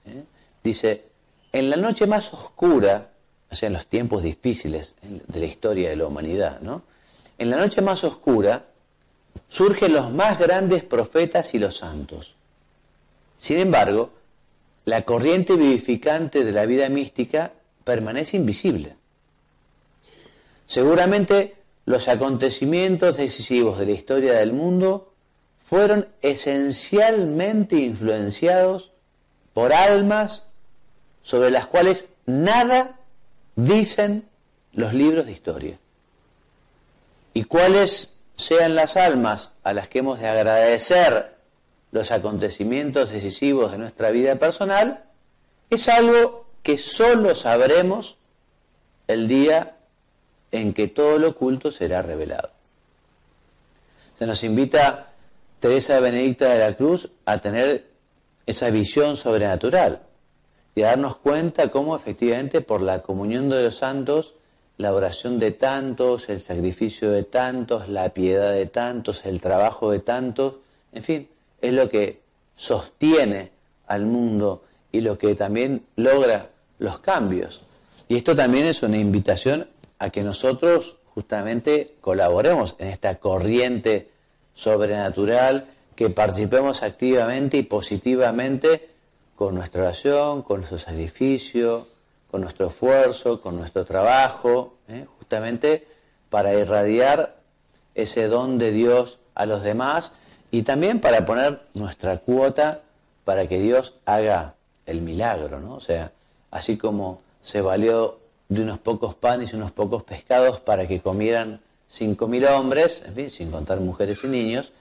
¿eh? 0.05 0.23
dice, 0.63 1.03
en 1.51 1.69
la 1.69 1.75
noche 1.75 2.07
más 2.07 2.33
oscura, 2.33 3.09
o 3.51 3.55
sea, 3.55 3.67
en 3.67 3.73
los 3.73 3.85
tiempos 3.85 4.23
difíciles 4.23 4.95
de 5.01 5.39
la 5.41 5.45
historia 5.45 5.89
de 5.89 5.97
la 5.97 6.07
humanidad, 6.07 6.61
¿no? 6.61 6.83
En 7.37 7.49
la 7.49 7.57
noche 7.57 7.81
más 7.81 8.05
oscura 8.05 8.63
surgen 9.49 9.91
los 9.91 10.09
más 10.09 10.39
grandes 10.39 10.83
profetas 10.83 11.53
y 11.53 11.59
los 11.59 11.75
santos. 11.75 12.35
Sin 13.39 13.57
embargo, 13.57 14.11
la 14.85 15.01
corriente 15.01 15.57
vivificante 15.57 16.45
de 16.45 16.51
la 16.53 16.65
vida 16.65 16.87
mística 16.87 17.51
permanece 17.83 18.37
invisible. 18.37 18.98
Seguramente 20.69 21.55
los 21.85 22.07
acontecimientos 22.07 23.17
decisivos 23.17 23.79
de 23.79 23.87
la 23.87 23.91
historia 23.93 24.33
del 24.33 24.53
mundo 24.53 25.11
fueron 25.65 26.07
esencialmente 26.21 27.77
influenciados 27.77 28.91
por 29.55 29.73
almas 29.73 30.45
sobre 31.23 31.49
las 31.49 31.65
cuales 31.65 32.05
nada 32.27 32.99
dicen 33.55 34.29
los 34.73 34.93
libros 34.93 35.25
de 35.25 35.31
historia. 35.31 35.79
Y 37.33 37.45
cuáles 37.45 38.13
sean 38.35 38.75
las 38.75 38.95
almas 38.95 39.53
a 39.63 39.73
las 39.73 39.89
que 39.89 39.99
hemos 39.99 40.19
de 40.19 40.27
agradecer 40.27 41.35
los 41.91 42.11
acontecimientos 42.11 43.09
decisivos 43.09 43.71
de 43.71 43.79
nuestra 43.79 44.11
vida 44.11 44.35
personal, 44.35 45.03
es 45.71 45.89
algo 45.89 46.45
que 46.61 46.77
solo 46.77 47.33
sabremos 47.33 48.17
el 49.07 49.27
día 49.27 49.77
en 50.51 50.73
que 50.73 50.87
todo 50.87 51.19
lo 51.19 51.29
oculto 51.29 51.71
será 51.71 52.01
revelado. 52.01 52.49
Se 54.17 54.25
nos 54.25 54.43
invita 54.43 55.13
Teresa 55.59 55.99
Benedicta 55.99 56.53
de 56.53 56.59
la 56.59 56.75
Cruz 56.75 57.09
a 57.25 57.39
tener 57.39 57.85
esa 58.45 58.69
visión 58.69 59.15
sobrenatural 59.15 60.01
y 60.75 60.83
a 60.83 60.87
darnos 60.87 61.17
cuenta 61.17 61.69
cómo 61.69 61.95
efectivamente 61.95 62.61
por 62.61 62.81
la 62.81 63.01
comunión 63.01 63.49
de 63.49 63.63
los 63.63 63.75
santos, 63.75 64.35
la 64.77 64.93
oración 64.93 65.39
de 65.39 65.51
tantos, 65.51 66.29
el 66.29 66.39
sacrificio 66.39 67.11
de 67.11 67.23
tantos, 67.23 67.89
la 67.89 68.09
piedad 68.09 68.53
de 68.53 68.65
tantos, 68.65 69.25
el 69.25 69.41
trabajo 69.41 69.91
de 69.91 69.99
tantos, 69.99 70.55
en 70.93 71.03
fin, 71.03 71.29
es 71.61 71.73
lo 71.73 71.89
que 71.89 72.21
sostiene 72.55 73.51
al 73.87 74.05
mundo 74.05 74.63
y 74.91 75.01
lo 75.01 75.17
que 75.17 75.35
también 75.35 75.85
logra 75.95 76.49
los 76.79 76.99
cambios. 76.99 77.61
Y 78.07 78.15
esto 78.15 78.35
también 78.35 78.65
es 78.65 78.81
una 78.81 78.97
invitación 78.97 79.67
a 79.99 80.09
que 80.09 80.23
nosotros 80.23 80.95
justamente 81.13 81.95
colaboremos 82.01 82.75
en 82.79 82.87
esta 82.87 83.15
corriente 83.15 84.09
sobrenatural, 84.53 85.67
que 85.95 86.09
participemos 86.09 86.81
activamente 86.81 87.57
y 87.57 87.63
positivamente 87.63 88.89
con 89.35 89.55
nuestra 89.55 89.83
oración, 89.83 90.43
con 90.43 90.61
nuestro 90.61 90.79
sacrificio, 90.79 91.87
con 92.31 92.41
nuestro 92.41 92.67
esfuerzo, 92.67 93.41
con 93.41 93.57
nuestro 93.57 93.85
trabajo, 93.85 94.75
¿eh? 94.87 95.05
justamente 95.17 95.87
para 96.29 96.53
irradiar 96.53 97.37
ese 97.95 98.27
don 98.27 98.57
de 98.57 98.71
Dios 98.71 99.19
a 99.35 99.45
los 99.45 99.63
demás 99.63 100.13
y 100.51 100.61
también 100.63 101.01
para 101.01 101.25
poner 101.25 101.61
nuestra 101.73 102.19
cuota 102.19 102.81
para 103.25 103.47
que 103.47 103.59
Dios 103.59 103.95
haga 104.05 104.55
el 104.85 105.01
milagro, 105.01 105.59
¿no? 105.59 105.75
O 105.75 105.81
sea, 105.81 106.11
así 106.51 106.77
como 106.77 107.21
se 107.43 107.61
valió 107.61 108.18
de 108.49 108.61
unos 108.61 108.79
pocos 108.79 109.15
panes 109.15 109.53
y 109.53 109.55
unos 109.55 109.71
pocos 109.71 110.03
pescados 110.03 110.59
para 110.59 110.87
que 110.87 110.99
comieran 110.99 111.61
cinco 111.87 112.27
mil 112.27 112.45
hombres, 112.45 113.03
en 113.05 113.15
fin, 113.15 113.29
sin 113.29 113.51
contar 113.51 113.79
mujeres 113.79 114.23
y 114.23 114.27
niños, 114.27 114.71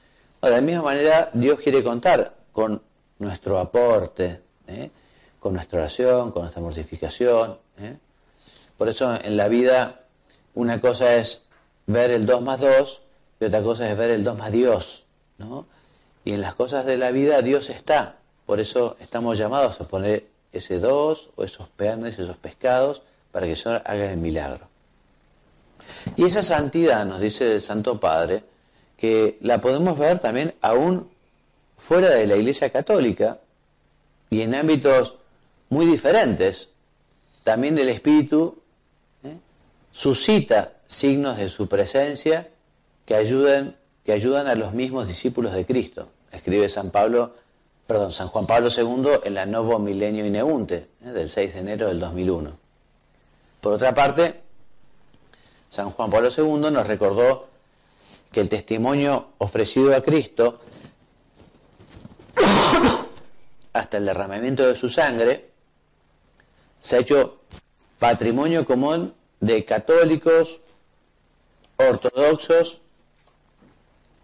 de 0.42 0.50
la 0.50 0.61
misma 0.61 0.83
manera 0.83 1.31
Dios 1.35 1.61
quiere 1.61 1.83
contar 1.83 2.35
con 2.52 2.81
nuestro 3.18 3.59
aporte, 3.59 4.40
¿eh? 4.66 4.90
con 5.38 5.54
nuestra 5.54 5.81
oración, 5.81 6.33
con 6.33 6.42
nuestra 6.42 6.62
mortificación. 6.62 7.59
¿eh? 7.78 7.96
Por 8.76 8.88
eso 8.88 9.14
en 9.22 9.37
la 9.37 9.48
vida 9.48 10.00
una 10.54 10.81
cosa 10.81 11.16
es 11.16 11.42
ver 11.87 12.11
el 12.11 12.26
2 12.26 12.42
más 12.42 12.61
2 12.61 13.02
y 13.40 13.44
otra 13.44 13.62
cosa 13.62 13.90
es 13.90 13.96
ver 13.96 14.11
el 14.11 14.24
2 14.24 14.38
más 14.38 14.52
Dios. 14.52 15.04
¿no? 15.38 15.66
Y 16.24 16.33
en 16.33 16.40
las 16.40 16.54
cosas 16.54 16.87
de 16.87 16.96
la 16.96 17.11
vida 17.11 17.42
Dios 17.42 17.70
está. 17.70 18.16
Por 18.46 18.61
eso 18.61 18.96
estamos 19.00 19.37
llamados 19.37 19.81
a 19.81 19.88
poner 19.88 20.26
ese 20.52 20.78
2 20.78 21.31
o 21.37 21.44
esos 21.44 21.68
panes, 21.68 22.18
esos 22.18 22.37
pescados, 22.37 23.02
para 23.33 23.47
que 23.47 23.53
el 23.53 23.59
Señor 23.59 23.83
haga 23.85 24.11
el 24.11 24.19
milagro. 24.19 24.69
Y 26.17 26.25
esa 26.25 26.43
santidad, 26.43 27.05
nos 27.07 27.21
dice 27.21 27.55
el 27.55 27.62
Santo 27.62 28.01
Padre, 28.01 28.45
que 28.97 29.38
la 29.41 29.61
podemos 29.61 29.99
ver 29.99 30.19
también 30.19 30.55
aún 30.61 31.09
fuera 31.77 32.11
de 32.11 32.27
la 32.27 32.37
Iglesia 32.37 32.71
Católica 32.71 33.38
y 34.29 34.43
en 34.43 34.55
ámbitos 34.55 35.14
muy 35.71 35.87
diferentes. 35.87 36.71
También 37.45 37.79
el 37.79 37.88
Espíritu 37.88 38.61
¿eh? 39.23 39.37
suscita 39.93 40.73
signos 40.88 41.37
de 41.37 41.49
su 41.49 41.69
presencia 41.69 42.49
que 43.07 43.14
ayudan, 43.14 43.77
que 44.05 44.12
ayudan 44.12 44.49
a 44.49 44.55
los 44.55 44.75
mismos 44.75 45.07
discípulos 45.07 45.55
de 45.55 45.64
Cristo. 45.64 46.09
Escribe 46.33 46.69
San 46.69 46.91
Pablo, 46.91 47.35
perdón, 47.87 48.12
San 48.12 48.29
Juan 48.29 48.47
Pablo 48.47 48.69
II 48.77 49.21
en 49.25 49.35
la 49.35 49.47
Novo 49.47 49.79
Milenio 49.79 50.27
Ineunte, 50.27 50.88
¿eh? 51.05 51.11
del 51.11 51.29
6 51.29 51.55
de 51.55 51.61
enero 51.61 51.88
del 51.88 52.01
2001. 52.01 52.67
Por 53.61 53.73
otra 53.73 53.94
parte, 53.94 54.40
San 55.71 55.90
Juan 55.90 56.11
Pablo 56.11 56.31
II 56.37 56.71
nos 56.71 56.87
recordó 56.87 57.49
que 58.33 58.40
el 58.40 58.49
testimonio 58.49 59.29
ofrecido 59.38 59.94
a 59.94 60.03
Cristo 60.03 60.61
hasta 63.73 63.97
el 63.97 64.07
derramamiento 64.07 64.66
de 64.66 64.77
su 64.77 64.88
sangre 64.88 65.51
se 66.81 66.97
ha 66.97 67.01
hecho 67.01 67.40
patrimonio 67.99 68.64
común 68.64 69.14
de 69.40 69.64
católicos, 69.64 70.61
ortodoxos, 71.77 72.81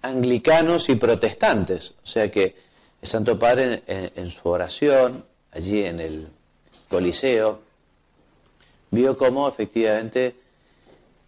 anglicanos 0.02 0.88
y 0.88 0.96
protestantes. 0.96 1.94
O 2.02 2.06
sea 2.06 2.30
que 2.30 2.56
el 3.02 3.08
Santo 3.08 3.38
Padre 3.38 3.82
en, 3.86 4.12
en 4.16 4.30
su 4.30 4.48
oración, 4.48 5.24
allí 5.50 5.84
en 5.84 6.00
el 6.00 6.28
Coliseo, 6.88 7.60
vio 8.94 9.18
cómo 9.18 9.48
efectivamente 9.48 10.36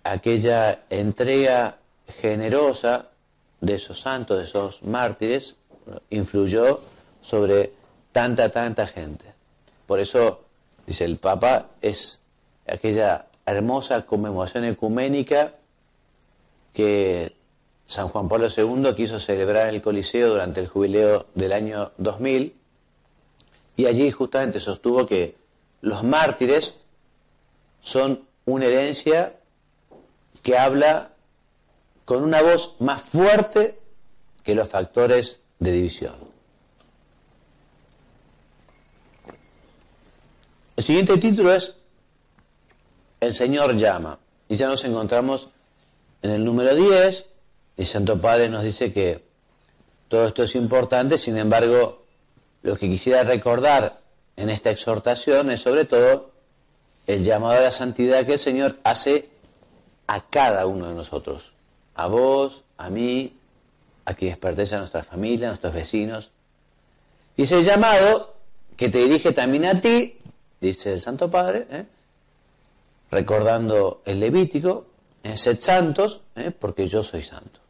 aquella 0.05 0.85
entrega 0.89 1.79
generosa 2.07 3.09
de 3.61 3.75
esos 3.75 4.01
santos, 4.01 4.39
de 4.39 4.45
esos 4.45 4.83
mártires, 4.83 5.57
influyó 6.11 6.81
sobre 7.23 7.73
tanta, 8.13 8.51
tanta 8.51 8.87
gente. 8.87 9.27
Por 9.87 10.01
eso, 10.01 10.45
dice 10.87 11.05
el 11.05 11.19
Papa, 11.19 11.71
es 11.83 12.21
aquella 12.67 13.27
hermosa 13.45 14.07
conmemoración 14.07 14.65
ecuménica 14.65 15.55
que 16.73 17.35
San 17.87 18.09
Juan 18.09 18.29
Pablo 18.29 18.49
II 18.55 18.95
quiso 18.97 19.21
celebrar 19.21 19.69
en 19.69 19.77
el 19.77 19.83
Coliseo 19.83 20.31
durante 20.31 20.61
el 20.61 20.67
jubileo 20.67 21.27
del 21.35 21.53
año 21.53 21.93
2000 21.99 22.55
y 23.77 23.87
allí 23.87 24.11
justamente 24.11 24.59
sostuvo 24.59 25.07
que 25.07 25.37
los 25.83 26.03
mártires 26.03 26.75
son 27.81 28.27
una 28.45 28.67
herencia 28.67 29.37
que 30.43 30.57
habla 30.57 31.13
con 32.05 32.23
una 32.23 32.41
voz 32.43 32.77
más 32.79 33.03
fuerte 33.03 33.79
que 34.43 34.55
los 34.55 34.69
factores 34.69 35.39
de 35.59 35.73
división. 35.73 36.15
El 40.77 40.85
siguiente 40.85 41.17
título 41.17 41.53
es 41.53 41.75
El 43.19 43.35
Señor 43.35 43.77
llama. 43.77 44.19
Y 44.49 44.57
ya 44.57 44.69
nos 44.69 44.85
encontramos 44.85 45.49
en 46.23 46.31
el 46.31 46.45
número 46.45 46.75
10. 46.75 47.25
El 47.77 47.87
Santo 47.87 48.21
Padre 48.21 48.49
nos 48.49 48.63
dice 48.63 48.93
que 48.93 49.25
todo 50.09 50.27
esto 50.27 50.45
es 50.45 50.55
importante, 50.55 51.19
sin 51.19 51.37
embargo, 51.37 52.07
lo 52.63 52.77
que 52.77 52.89
quisiera 52.89 53.25
recordar 53.25 54.01
en 54.37 54.51
esta 54.51 54.71
exhortación 54.71 55.51
es 55.51 55.63
sobre 55.63 55.85
todo 55.87 56.36
el 57.07 57.25
llamado 57.25 57.59
a 57.59 57.63
la 57.63 57.73
santidad 57.73 58.27
que 58.27 58.35
el 58.35 58.39
Señor 58.39 58.79
hace 58.85 59.29
a 60.07 60.29
cada 60.29 60.67
uno 60.67 60.89
de 60.89 60.95
nosotros, 60.95 61.53
a 61.95 62.07
vos, 62.07 62.65
a 62.77 62.91
mí, 62.91 63.39
a 64.05 64.15
quienes 64.15 64.39
pertenecen 64.39 64.77
a 64.77 64.81
nuestra 64.81 65.03
familia, 65.03 65.49
a 65.49 65.51
nuestros 65.51 65.75
vecinos. 65.75 66.31
Y 67.37 67.43
ese 67.43 67.63
llamado 67.63 68.35
que 68.77 68.89
te 68.89 68.99
dirige 68.99 69.33
también 69.33 69.65
a 69.67 69.81
ti, 69.81 70.19
dice 70.61 70.93
el 70.93 71.01
Santo 71.01 71.31
Padre, 71.31 71.67
¿eh? 71.71 71.85
recordando 73.11 74.03
el 74.05 74.21
Levítico, 74.21 74.87
en 75.23 75.39
sed 75.39 75.59
santos, 75.61 76.21
¿eh? 76.37 76.53
porque 76.57 76.87
yo 76.87 77.03
soy 77.03 77.23
santo. 77.23 77.61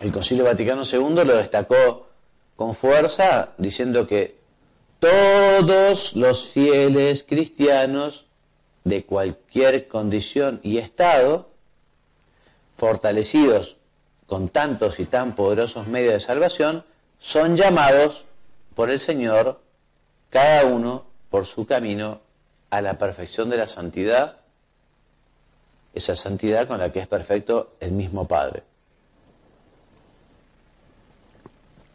El 0.00 0.12
Concilio 0.12 0.44
Vaticano 0.44 0.82
II 0.84 1.24
lo 1.24 1.36
destacó 1.36 2.08
con 2.56 2.74
fuerza 2.74 3.50
diciendo 3.56 4.06
que 4.06 4.43
todos 5.00 6.16
los 6.16 6.48
fieles 6.48 7.24
cristianos 7.24 8.26
de 8.84 9.04
cualquier 9.04 9.88
condición 9.88 10.60
y 10.62 10.78
estado, 10.78 11.50
fortalecidos 12.76 13.76
con 14.26 14.48
tantos 14.48 15.00
y 15.00 15.04
tan 15.04 15.34
poderosos 15.34 15.86
medios 15.86 16.14
de 16.14 16.20
salvación, 16.20 16.84
son 17.18 17.56
llamados 17.56 18.24
por 18.74 18.90
el 18.90 19.00
Señor, 19.00 19.60
cada 20.30 20.64
uno 20.66 21.04
por 21.30 21.46
su 21.46 21.66
camino 21.66 22.20
a 22.70 22.80
la 22.82 22.98
perfección 22.98 23.48
de 23.50 23.56
la 23.56 23.66
santidad, 23.66 24.38
esa 25.94 26.16
santidad 26.16 26.66
con 26.66 26.78
la 26.78 26.92
que 26.92 27.00
es 27.00 27.06
perfecto 27.06 27.74
el 27.80 27.92
mismo 27.92 28.26
Padre. 28.26 28.64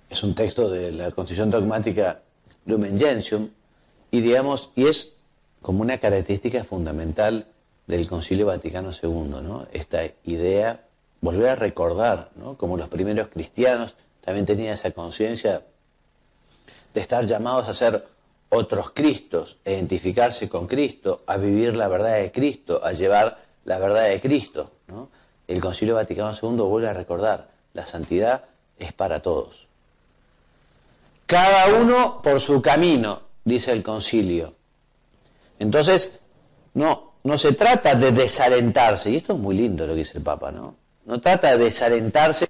Es 0.10 0.24
un 0.24 0.34
texto 0.34 0.70
de 0.70 0.92
la 0.92 1.12
Constitución 1.12 1.52
Dogmática 1.52 2.22
Lumen 2.70 3.00
Gentium, 3.00 3.50
y 4.12 4.22
digamos, 4.22 4.72
y 4.76 4.88
es 4.88 5.14
como 5.62 5.82
una 5.82 5.98
característica 5.98 6.64
fundamental 6.64 7.48
del 7.88 8.08
Concilio 8.08 8.46
Vaticano 8.46 8.92
II, 8.92 9.42
¿no? 9.42 9.68
Esta 9.72 10.04
idea, 10.24 10.86
volver 11.22 11.50
a 11.50 11.56
recordar, 11.56 12.30
¿no? 12.36 12.56
Como 12.58 12.78
los 12.78 12.88
primeros 12.88 13.30
cristianos 13.30 13.96
también 14.22 14.46
tenían 14.46 14.74
esa 14.74 14.92
conciencia 14.92 15.64
de 16.94 17.02
estar 17.02 17.26
llamados 17.26 17.68
a 17.68 17.74
ser 17.74 18.06
otros 18.50 18.92
Cristos, 18.92 19.58
a 19.66 19.72
identificarse 19.72 20.48
con 20.48 20.68
Cristo, 20.68 21.24
a 21.26 21.38
vivir 21.38 21.76
la 21.76 21.88
verdad 21.88 22.18
de 22.18 22.32
Cristo, 22.32 22.84
a 22.84 22.92
llevar 22.92 23.44
la 23.66 23.78
verdad 23.80 24.10
de 24.10 24.22
Cristo. 24.22 24.72
El 25.48 25.60
Concilio 25.60 25.96
Vaticano 25.96 26.34
II 26.40 26.58
vuelve 26.58 26.90
a 26.90 26.94
recordar, 26.94 27.50
la 27.74 27.86
santidad 27.86 28.46
es 28.78 28.94
para 28.94 29.22
todos. 29.22 29.69
Cada 31.30 31.80
uno 31.80 32.24
por 32.24 32.42
su 32.42 32.60
camino, 32.60 33.22
dice 33.44 33.72
el 33.72 33.84
concilio. 33.84 34.56
Entonces, 35.60 36.20
no, 36.74 37.14
no 37.24 37.38
se 37.38 37.52
trata 37.52 37.94
de 37.94 38.12
desalentarse, 38.12 39.12
y 39.12 39.18
esto 39.18 39.34
es 39.34 39.40
muy 39.40 39.56
lindo 39.56 39.86
lo 39.86 39.94
que 39.94 40.00
dice 40.00 40.18
el 40.18 40.24
Papa, 40.24 40.50
¿no? 40.50 40.76
No 41.06 41.22
trata 41.22 41.56
de 41.56 41.66
desalentarse 41.66 42.48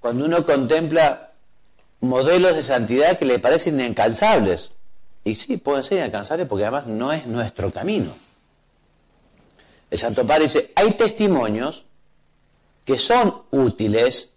cuando 0.00 0.24
uno 0.24 0.42
contempla 0.46 1.32
modelos 2.00 2.56
de 2.56 2.62
santidad 2.62 3.18
que 3.18 3.26
le 3.26 3.40
parecen 3.40 3.78
inalcanzables. 3.78 4.70
Y 5.22 5.34
sí, 5.34 5.58
pueden 5.58 5.84
ser 5.84 5.98
inalcanzables 5.98 6.46
porque 6.48 6.64
además 6.64 6.86
no 6.86 7.12
es 7.12 7.26
nuestro 7.26 7.70
camino. 7.70 8.10
El 9.90 9.98
Santo 9.98 10.26
Padre 10.26 10.44
dice, 10.44 10.72
hay 10.76 10.92
testimonios 10.92 11.84
que 12.86 12.98
son 12.98 13.42
útiles 13.50 14.32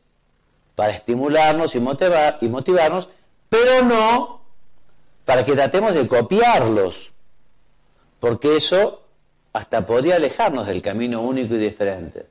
para 0.75 0.91
estimularnos 0.91 1.73
y, 1.73 1.79
motivar, 1.79 2.37
y 2.41 2.49
motivarnos, 2.49 3.07
pero 3.49 3.83
no 3.83 4.41
para 5.25 5.43
que 5.43 5.53
tratemos 5.53 5.93
de 5.93 6.07
copiarlos, 6.07 7.11
porque 8.19 8.55
eso 8.57 9.03
hasta 9.53 9.85
podría 9.85 10.15
alejarnos 10.15 10.67
del 10.67 10.81
camino 10.81 11.21
único 11.21 11.55
y 11.55 11.57
diferente 11.57 12.27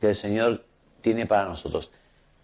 que 0.00 0.10
el 0.10 0.16
Señor 0.16 0.64
tiene 1.00 1.26
para 1.26 1.44
nosotros. 1.44 1.90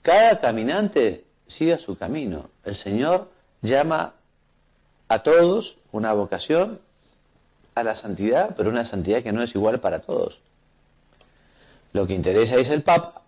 Cada 0.03 0.41
caminante 0.41 1.25
sigue 1.47 1.77
su 1.79 1.97
camino. 1.97 2.51
El 2.65 2.75
Señor 2.75 3.31
llama 3.63 4.15
a 5.09 5.23
todos 5.23 5.79
una 5.93 6.13
vocación 6.13 6.81
a 7.75 7.83
la 7.83 7.97
santidad, 7.97 8.55
pero 8.57 8.71
una 8.71 8.85
santidad 8.85 9.23
que 9.23 9.33
no 9.33 9.43
es 9.43 9.55
igual 9.55 9.81
para 9.81 10.01
todos. 10.01 10.41
Lo 11.93 12.07
que 12.07 12.15
interesa, 12.15 12.57
dice 12.57 12.75
el 12.75 12.83
Papa, 12.83 13.23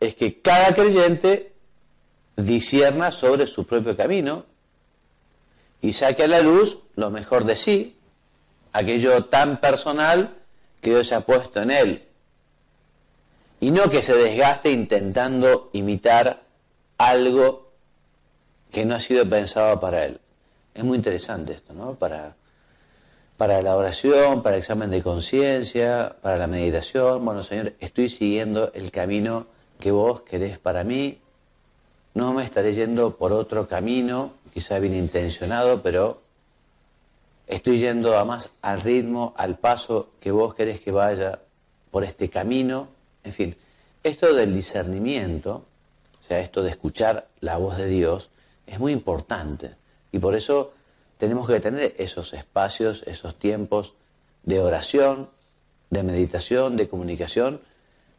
es 0.00 0.14
que 0.14 0.40
cada 0.40 0.74
creyente 0.74 1.51
disierna 2.36 3.10
sobre 3.10 3.46
su 3.46 3.66
propio 3.66 3.96
camino 3.96 4.46
y 5.80 5.92
saque 5.92 6.24
a 6.24 6.28
la 6.28 6.40
luz 6.40 6.78
lo 6.94 7.10
mejor 7.10 7.44
de 7.44 7.56
sí, 7.56 7.98
aquello 8.72 9.24
tan 9.26 9.60
personal 9.60 10.36
que 10.80 10.90
Dios 10.90 11.12
ha 11.12 11.22
puesto 11.22 11.60
en 11.60 11.70
él. 11.70 12.08
Y 13.60 13.70
no 13.70 13.90
que 13.90 14.02
se 14.02 14.14
desgaste 14.14 14.70
intentando 14.70 15.70
imitar 15.72 16.42
algo 16.98 17.72
que 18.70 18.84
no 18.84 18.94
ha 18.94 19.00
sido 19.00 19.28
pensado 19.28 19.78
para 19.78 20.04
él. 20.04 20.20
Es 20.74 20.82
muy 20.82 20.96
interesante 20.96 21.52
esto, 21.52 21.74
¿no? 21.74 21.94
Para, 21.94 22.34
para 23.36 23.62
la 23.62 23.76
oración, 23.76 24.42
para 24.42 24.56
el 24.56 24.62
examen 24.62 24.90
de 24.90 25.02
conciencia, 25.02 26.16
para 26.22 26.38
la 26.38 26.46
meditación. 26.46 27.24
Bueno, 27.24 27.42
Señor, 27.42 27.74
estoy 27.80 28.08
siguiendo 28.08 28.72
el 28.74 28.90
camino 28.90 29.46
que 29.78 29.90
vos 29.90 30.22
querés 30.22 30.58
para 30.58 30.84
mí, 30.84 31.21
no 32.14 32.32
me 32.32 32.44
estaré 32.44 32.74
yendo 32.74 33.16
por 33.16 33.32
otro 33.32 33.66
camino, 33.66 34.32
quizá 34.52 34.78
bien 34.78 34.94
intencionado, 34.94 35.82
pero 35.82 36.20
estoy 37.46 37.78
yendo 37.78 38.18
a 38.18 38.24
más 38.24 38.50
al 38.60 38.80
ritmo, 38.80 39.34
al 39.36 39.58
paso 39.58 40.10
que 40.20 40.30
vos 40.30 40.54
querés 40.54 40.80
que 40.80 40.92
vaya 40.92 41.40
por 41.90 42.04
este 42.04 42.28
camino. 42.28 42.88
En 43.24 43.32
fin, 43.32 43.56
esto 44.02 44.34
del 44.34 44.54
discernimiento, 44.54 45.64
o 46.22 46.26
sea, 46.26 46.40
esto 46.40 46.62
de 46.62 46.70
escuchar 46.70 47.28
la 47.40 47.56
voz 47.56 47.76
de 47.76 47.88
Dios, 47.88 48.30
es 48.66 48.78
muy 48.78 48.92
importante. 48.92 49.74
Y 50.10 50.18
por 50.18 50.34
eso 50.34 50.72
tenemos 51.18 51.46
que 51.46 51.60
tener 51.60 51.94
esos 51.98 52.32
espacios, 52.34 53.02
esos 53.06 53.38
tiempos 53.38 53.94
de 54.42 54.60
oración, 54.60 55.30
de 55.90 56.02
meditación, 56.02 56.76
de 56.76 56.88
comunicación, 56.88 57.60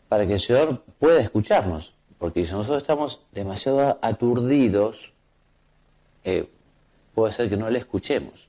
para 0.08 0.26
que 0.26 0.34
el 0.34 0.40
Señor 0.40 0.84
pueda 1.00 1.20
escucharnos. 1.22 1.94
Porque 2.24 2.46
si 2.46 2.54
nosotros 2.54 2.78
estamos 2.78 3.20
demasiado 3.34 4.00
aturdidos, 4.02 5.12
eh, 6.24 6.48
puede 7.14 7.34
ser 7.34 7.50
que 7.50 7.58
no 7.58 7.70
le 7.70 7.80
escuchemos. 7.80 8.48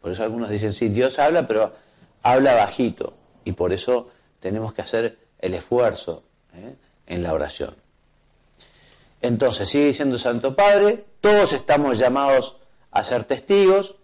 Por 0.00 0.12
eso 0.12 0.22
algunos 0.22 0.48
dicen, 0.50 0.72
sí, 0.72 0.88
Dios 0.88 1.18
habla, 1.18 1.48
pero 1.48 1.72
habla 2.22 2.54
bajito. 2.54 3.14
Y 3.44 3.54
por 3.54 3.72
eso 3.72 4.06
tenemos 4.38 4.72
que 4.72 4.82
hacer 4.82 5.18
el 5.40 5.54
esfuerzo 5.54 6.22
¿eh? 6.54 6.76
en 7.08 7.24
la 7.24 7.34
oración. 7.34 7.74
Entonces, 9.20 9.68
sigue 9.68 9.86
diciendo 9.86 10.16
Santo 10.16 10.54
Padre, 10.54 11.04
todos 11.20 11.52
estamos 11.52 11.98
llamados 11.98 12.58
a 12.92 13.02
ser 13.02 13.24
testigos, 13.24 13.96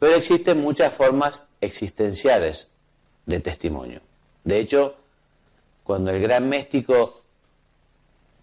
pero 0.00 0.16
existen 0.16 0.60
muchas 0.60 0.92
formas 0.92 1.44
existenciales 1.60 2.66
de 3.26 3.38
testimonio. 3.38 4.00
De 4.42 4.58
hecho, 4.58 4.96
cuando 5.84 6.10
el 6.10 6.20
gran 6.20 6.48
místico 6.48 7.19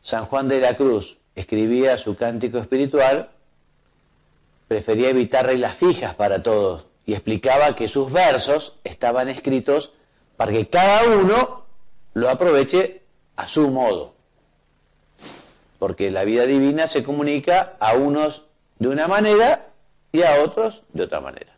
San 0.07 0.23
Juan 0.23 0.47
de 0.47 0.61
la 0.61 0.77
Cruz 0.77 1.17
escribía 1.35 1.97
su 1.97 2.15
cántico 2.15 2.59
espiritual, 2.59 3.29
prefería 4.69 5.09
evitar 5.09 5.45
reglas 5.45 5.75
fijas 5.75 6.15
para 6.15 6.41
todos 6.41 6.85
y 7.05 7.11
explicaba 7.11 7.75
que 7.75 7.89
sus 7.89 8.09
versos 8.09 8.77
estaban 8.85 9.27
escritos 9.27 9.91
para 10.37 10.53
que 10.53 10.69
cada 10.69 11.03
uno 11.13 11.65
lo 12.13 12.29
aproveche 12.29 13.01
a 13.35 13.49
su 13.49 13.69
modo. 13.69 14.13
Porque 15.77 16.09
la 16.09 16.23
vida 16.23 16.45
divina 16.45 16.87
se 16.87 17.03
comunica 17.03 17.75
a 17.77 17.95
unos 17.95 18.45
de 18.79 18.87
una 18.87 19.09
manera 19.09 19.71
y 20.13 20.23
a 20.23 20.41
otros 20.41 20.83
de 20.93 21.03
otra 21.03 21.19
manera. 21.19 21.51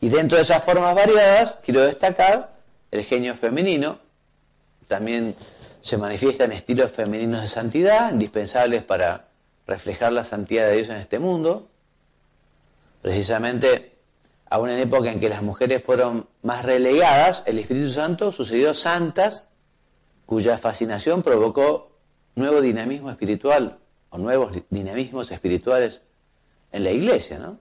Y 0.00 0.08
dentro 0.08 0.38
de 0.38 0.44
esas 0.44 0.62
formas 0.62 0.94
variadas, 0.94 1.58
quiero 1.64 1.80
destacar 1.80 2.52
el 2.92 3.04
genio 3.04 3.34
femenino, 3.34 3.98
también 4.86 5.34
se 5.88 5.96
manifiesta 5.96 6.44
en 6.44 6.52
estilos 6.52 6.92
femeninos 6.92 7.40
de 7.40 7.46
santidad, 7.46 8.12
indispensables 8.12 8.82
para 8.82 9.28
reflejar 9.66 10.12
la 10.12 10.22
santidad 10.22 10.68
de 10.68 10.76
Dios 10.76 10.90
en 10.90 10.98
este 10.98 11.18
mundo. 11.18 11.70
Precisamente, 13.00 13.96
aún 14.50 14.68
en 14.68 14.80
época 14.80 15.10
en 15.10 15.18
que 15.18 15.30
las 15.30 15.42
mujeres 15.42 15.82
fueron 15.82 16.28
más 16.42 16.62
relegadas, 16.66 17.42
el 17.46 17.58
Espíritu 17.58 17.90
Santo 17.90 18.32
sucedió 18.32 18.74
santas 18.74 19.48
cuya 20.26 20.58
fascinación 20.58 21.22
provocó 21.22 21.96
nuevo 22.34 22.60
dinamismo 22.60 23.10
espiritual 23.10 23.78
o 24.10 24.18
nuevos 24.18 24.58
dinamismos 24.68 25.30
espirituales 25.30 26.02
en 26.70 26.84
la 26.84 26.90
iglesia, 26.90 27.38
¿no? 27.38 27.58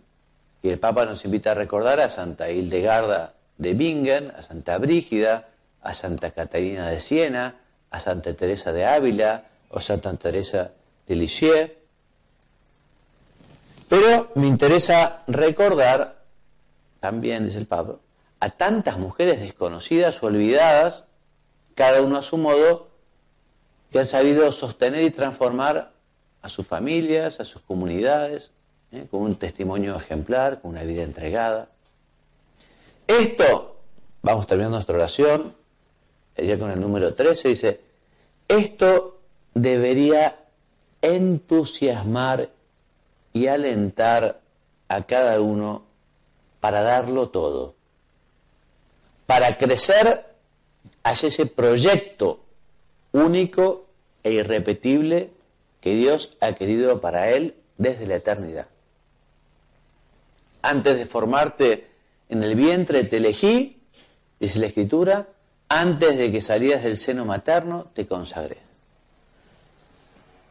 Y 0.62 0.68
el 0.68 0.80
Papa 0.80 1.06
nos 1.06 1.24
invita 1.24 1.52
a 1.52 1.56
recordar 1.56 2.02
a 2.02 2.10
Santa 2.10 2.50
Hildegarda 2.50 3.36
de 3.58 3.74
Bingen, 3.74 4.32
a 4.32 4.44
Santa 4.44 4.78
Brígida, 4.80 5.48
a 5.82 5.94
Santa 5.94 6.32
Catarina 6.32 6.90
de 6.90 7.00
Siena, 7.00 7.56
a 7.98 8.00
Santa 8.00 8.34
Teresa 8.34 8.72
de 8.72 8.86
Ávila 8.86 9.46
o 9.70 9.82
Santa 9.82 10.14
Teresa 10.14 10.72
de 11.08 11.16
Lisieux. 11.16 11.72
Pero 13.90 14.32
me 14.36 14.48
interesa 14.48 15.24
recordar, 15.28 16.24
también 17.00 17.46
dice 17.46 17.58
el 17.58 17.66
Papa, 17.66 17.96
a 18.40 18.50
tantas 18.52 18.98
mujeres 18.98 19.40
desconocidas 19.40 20.22
o 20.22 20.28
olvidadas, 20.28 21.06
cada 21.76 22.02
uno 22.02 22.18
a 22.18 22.22
su 22.22 22.38
modo, 22.38 22.88
que 23.92 24.00
han 24.00 24.06
sabido 24.06 24.52
sostener 24.52 25.04
y 25.04 25.12
transformar 25.12 25.94
a 26.42 26.50
sus 26.50 26.68
familias, 26.68 27.40
a 27.40 27.46
sus 27.46 27.62
comunidades, 27.62 28.52
¿eh? 28.92 29.08
con 29.10 29.22
un 29.22 29.36
testimonio 29.36 29.96
ejemplar, 29.96 30.62
con 30.62 30.72
una 30.72 30.84
vida 30.84 31.04
entregada. 31.04 31.70
Esto, 33.08 33.80
vamos 34.22 34.46
terminando 34.46 34.78
nuestra 34.78 34.96
oración, 34.96 35.56
ya 36.36 36.60
con 36.60 36.70
el 36.70 36.80
número 36.80 37.16
13, 37.16 37.48
dice, 37.48 37.87
esto 38.48 39.20
debería 39.54 40.38
entusiasmar 41.02 42.50
y 43.34 43.48
alentar 43.48 44.42
a 44.88 45.04
cada 45.04 45.42
uno 45.42 45.84
para 46.60 46.82
darlo 46.82 47.30
todo, 47.30 47.76
para 49.26 49.58
crecer 49.58 50.26
hacia 51.04 51.30
ese 51.30 51.46
proyecto 51.46 52.40
único 53.12 53.86
e 54.24 54.32
irrepetible 54.32 55.30
que 55.82 55.94
Dios 55.94 56.36
ha 56.42 56.54
querido 56.54 57.00
para 57.00 57.30
él 57.32 57.56
desde 57.78 58.08
la 58.08 58.16
eternidad. 58.16 58.68
Antes 60.62 60.98
de 60.98 61.06
formarte 61.06 61.88
en 62.30 62.44
el 62.44 62.56
vientre 62.56 63.04
te 63.04 63.18
elegí, 63.18 63.80
dice 64.40 64.60
la 64.60 64.68
Escritura, 64.68 65.28
antes 65.70 66.18
de 66.18 66.32
que 66.32 66.42
salieras 66.42 66.84
del 66.84 66.98
seno 66.98 67.26
materno, 67.26 67.86
te 67.94 68.08
consagré. 68.08 68.58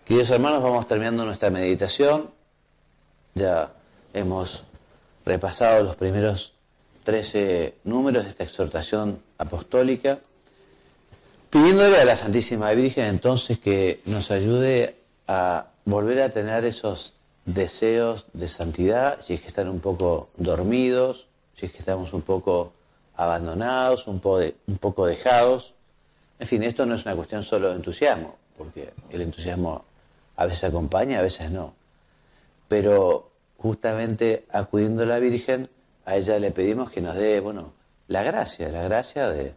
Queridos 0.04 0.30
hermanos, 0.30 0.62
vamos 0.62 0.86
terminando 0.86 1.24
nuestra 1.24 1.50
meditación. 1.50 2.30
Ya 3.34 3.72
hemos 4.14 4.62
repasado 5.24 5.82
los 5.82 5.96
primeros 5.96 6.52
13 7.04 7.74
números 7.84 8.24
de 8.24 8.30
esta 8.30 8.44
exhortación 8.44 9.20
apostólica, 9.38 10.18
pidiéndole 11.50 11.98
a 11.98 12.04
la 12.04 12.16
Santísima 12.16 12.70
Virgen 12.72 13.06
entonces 13.06 13.58
que 13.58 14.00
nos 14.06 14.30
ayude 14.30 14.96
a 15.28 15.66
volver 15.84 16.20
a 16.22 16.30
tener 16.30 16.64
esos 16.64 17.14
deseos 17.44 18.26
de 18.32 18.48
santidad, 18.48 19.20
si 19.20 19.34
es 19.34 19.40
que 19.40 19.48
están 19.48 19.68
un 19.68 19.80
poco 19.80 20.30
dormidos, 20.36 21.28
si 21.56 21.66
es 21.66 21.72
que 21.72 21.78
estamos 21.78 22.12
un 22.12 22.22
poco 22.22 22.72
abandonados, 23.16 24.06
un 24.06 24.20
poco, 24.20 24.44
un 24.66 24.78
poco 24.78 25.06
dejados. 25.06 25.74
En 26.38 26.46
fin, 26.46 26.62
esto 26.62 26.84
no 26.86 26.94
es 26.94 27.04
una 27.04 27.14
cuestión 27.14 27.42
solo 27.42 27.70
de 27.70 27.76
entusiasmo, 27.76 28.36
porque 28.56 28.92
el 29.10 29.22
entusiasmo 29.22 29.84
a 30.36 30.46
veces 30.46 30.64
acompaña, 30.64 31.18
a 31.18 31.22
veces 31.22 31.50
no. 31.50 31.74
Pero 32.68 33.30
justamente 33.58 34.44
acudiendo 34.52 35.02
a 35.02 35.06
la 35.06 35.18
Virgen, 35.18 35.68
a 36.04 36.16
ella 36.16 36.38
le 36.38 36.50
pedimos 36.50 36.90
que 36.90 37.00
nos 37.00 37.16
dé, 37.16 37.40
bueno, 37.40 37.72
la 38.08 38.22
gracia, 38.22 38.68
la 38.68 38.82
gracia 38.82 39.28
de, 39.28 39.54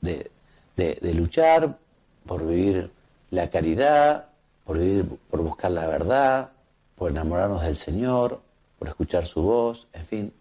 de, 0.00 1.14
luchar 1.14 1.78
por 2.26 2.46
vivir 2.46 2.90
la 3.30 3.50
caridad, 3.50 4.26
por 4.64 4.78
vivir, 4.78 5.06
por 5.30 5.42
buscar 5.42 5.70
la 5.72 5.86
verdad, 5.86 6.50
por 6.96 7.10
enamorarnos 7.10 7.62
del 7.62 7.76
Señor, 7.76 8.40
por 8.78 8.88
escuchar 8.88 9.26
su 9.26 9.42
voz, 9.42 9.88
en 9.92 10.06
fin. 10.06 10.32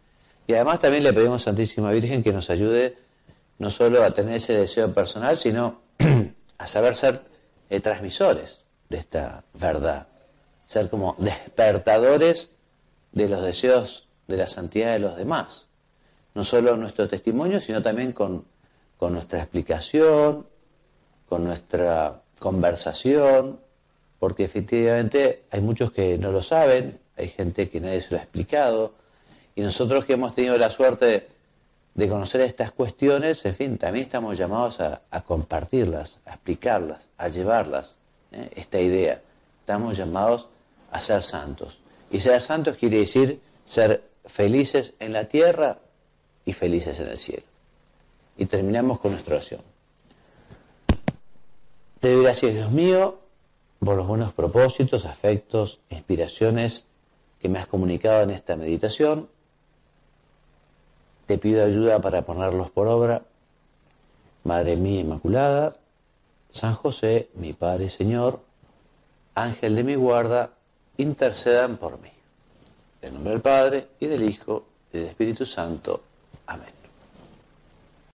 Y 0.48 0.54
además 0.54 0.80
también 0.80 1.04
le 1.04 1.14
pedimos 1.14 1.42
a 1.42 1.46
Santísima 1.46 1.92
Virgen 1.92 2.24
que 2.24 2.34
nos 2.34 2.50
ayude 2.50 2.98
no 3.58 3.70
solo 3.70 4.04
a 4.04 4.12
tener 4.12 4.36
ese 4.36 4.54
deseo 4.54 4.94
personal, 4.94 5.38
sino 5.38 5.82
a 6.58 6.68
saber 6.68 6.96
ser 6.96 7.22
eh, 7.70 7.80
transmisores 7.80 8.64
de 8.90 8.98
esta 8.98 9.44
verdad, 9.54 10.08
ser 10.68 10.90
como 10.90 11.16
despertadores 11.20 12.52
de 13.12 13.30
los 13.30 13.44
deseos 13.44 14.08
de 14.28 14.38
la 14.38 14.48
santidad 14.48 14.94
de 14.94 15.00
los 15.00 15.16
demás, 15.16 15.68
no 16.34 16.44
solo 16.44 16.76
nuestro 16.76 17.08
testimonio, 17.08 17.60
sino 17.60 17.82
también 17.82 18.14
con, 18.14 18.46
con 18.98 19.14
nuestra 19.14 19.40
explicación, 19.40 20.48
con 21.30 21.44
nuestra 21.44 22.22
conversación, 22.40 23.60
porque 24.20 24.44
efectivamente 24.44 25.46
hay 25.52 25.62
muchos 25.62 25.92
que 25.92 26.18
no 26.18 26.32
lo 26.32 26.42
saben, 26.42 27.00
hay 27.16 27.30
gente 27.30 27.70
que 27.70 27.80
nadie 27.80 28.02
se 28.02 28.12
lo 28.12 28.20
ha 28.20 28.24
explicado, 28.24 28.94
y 29.56 29.62
nosotros 29.62 30.06
que 30.06 30.14
hemos 30.14 30.34
tenido 30.34 30.58
la 30.58 30.70
suerte 30.70 31.28
de 31.94 32.08
conocer 32.08 32.42
estas 32.42 32.72
cuestiones, 32.72 33.44
en 33.46 33.54
fin, 33.54 33.78
también 33.78 34.06
estamos 34.06 34.38
llamados 34.38 34.80
a, 34.80 35.02
compartirlas, 35.26 36.20
a 36.26 36.32
explicarlas, 36.32 37.10
a 37.18 37.28
llevarlas, 37.28 37.98
¿eh? 38.32 38.50
esta 38.56 38.80
idea. 38.80 39.22
Estamos 39.60 39.98
llamados 39.98 40.48
a 40.92 41.02
ser 41.02 41.24
santos. 41.24 41.80
Y 42.10 42.20
ser 42.20 42.42
santos 42.42 42.78
quiere 42.78 42.98
decir 42.98 43.42
ser 43.66 44.04
felices 44.26 44.94
en 45.00 45.14
la 45.14 45.26
tierra 45.26 45.80
y 46.46 46.54
felices 46.54 47.00
en 47.00 47.10
el 47.10 47.18
cielo. 47.18 47.44
Y 48.38 48.46
terminamos 48.46 49.00
con 49.00 49.12
nuestra 49.12 49.36
oración. 49.36 49.62
Te 52.00 52.14
doy 52.14 52.24
gracias, 52.24 52.54
Dios 52.54 52.72
mío, 52.72 53.20
por 53.80 53.96
los 53.96 54.08
buenos 54.08 54.34
propósitos, 54.34 55.06
afectos, 55.06 55.80
inspiraciones 55.90 56.86
que 57.40 57.50
me 57.50 57.60
has 57.60 57.68
comunicado 57.68 58.24
en 58.24 58.32
esta 58.32 58.56
meditación 58.56 59.30
te 61.32 61.38
pido 61.38 61.64
ayuda 61.64 62.02
para 62.02 62.24
ponerlos 62.24 62.72
por 62.72 62.90
obra. 62.90 63.22
Madre 64.44 64.76
mía 64.76 65.00
Inmaculada, 65.00 65.78
San 66.52 66.74
José, 66.74 67.30
mi 67.36 67.54
Padre 67.54 67.86
y 67.86 67.90
Señor, 67.90 68.42
Ángel 69.34 69.78
de 69.78 69.84
mi 69.84 69.96
guarda, 69.96 70.50
intercedan 70.98 71.78
por 71.78 72.02
mí. 72.02 72.12
En 73.02 73.14
nombre 73.14 73.32
del 73.32 73.42
Padre, 73.42 73.88
y 74.02 74.08
del 74.08 74.28
Hijo, 74.28 74.66
y 74.92 74.98
del 74.98 75.08
Espíritu 75.08 75.46
Santo. 75.46 76.04
Amén. 76.48 76.81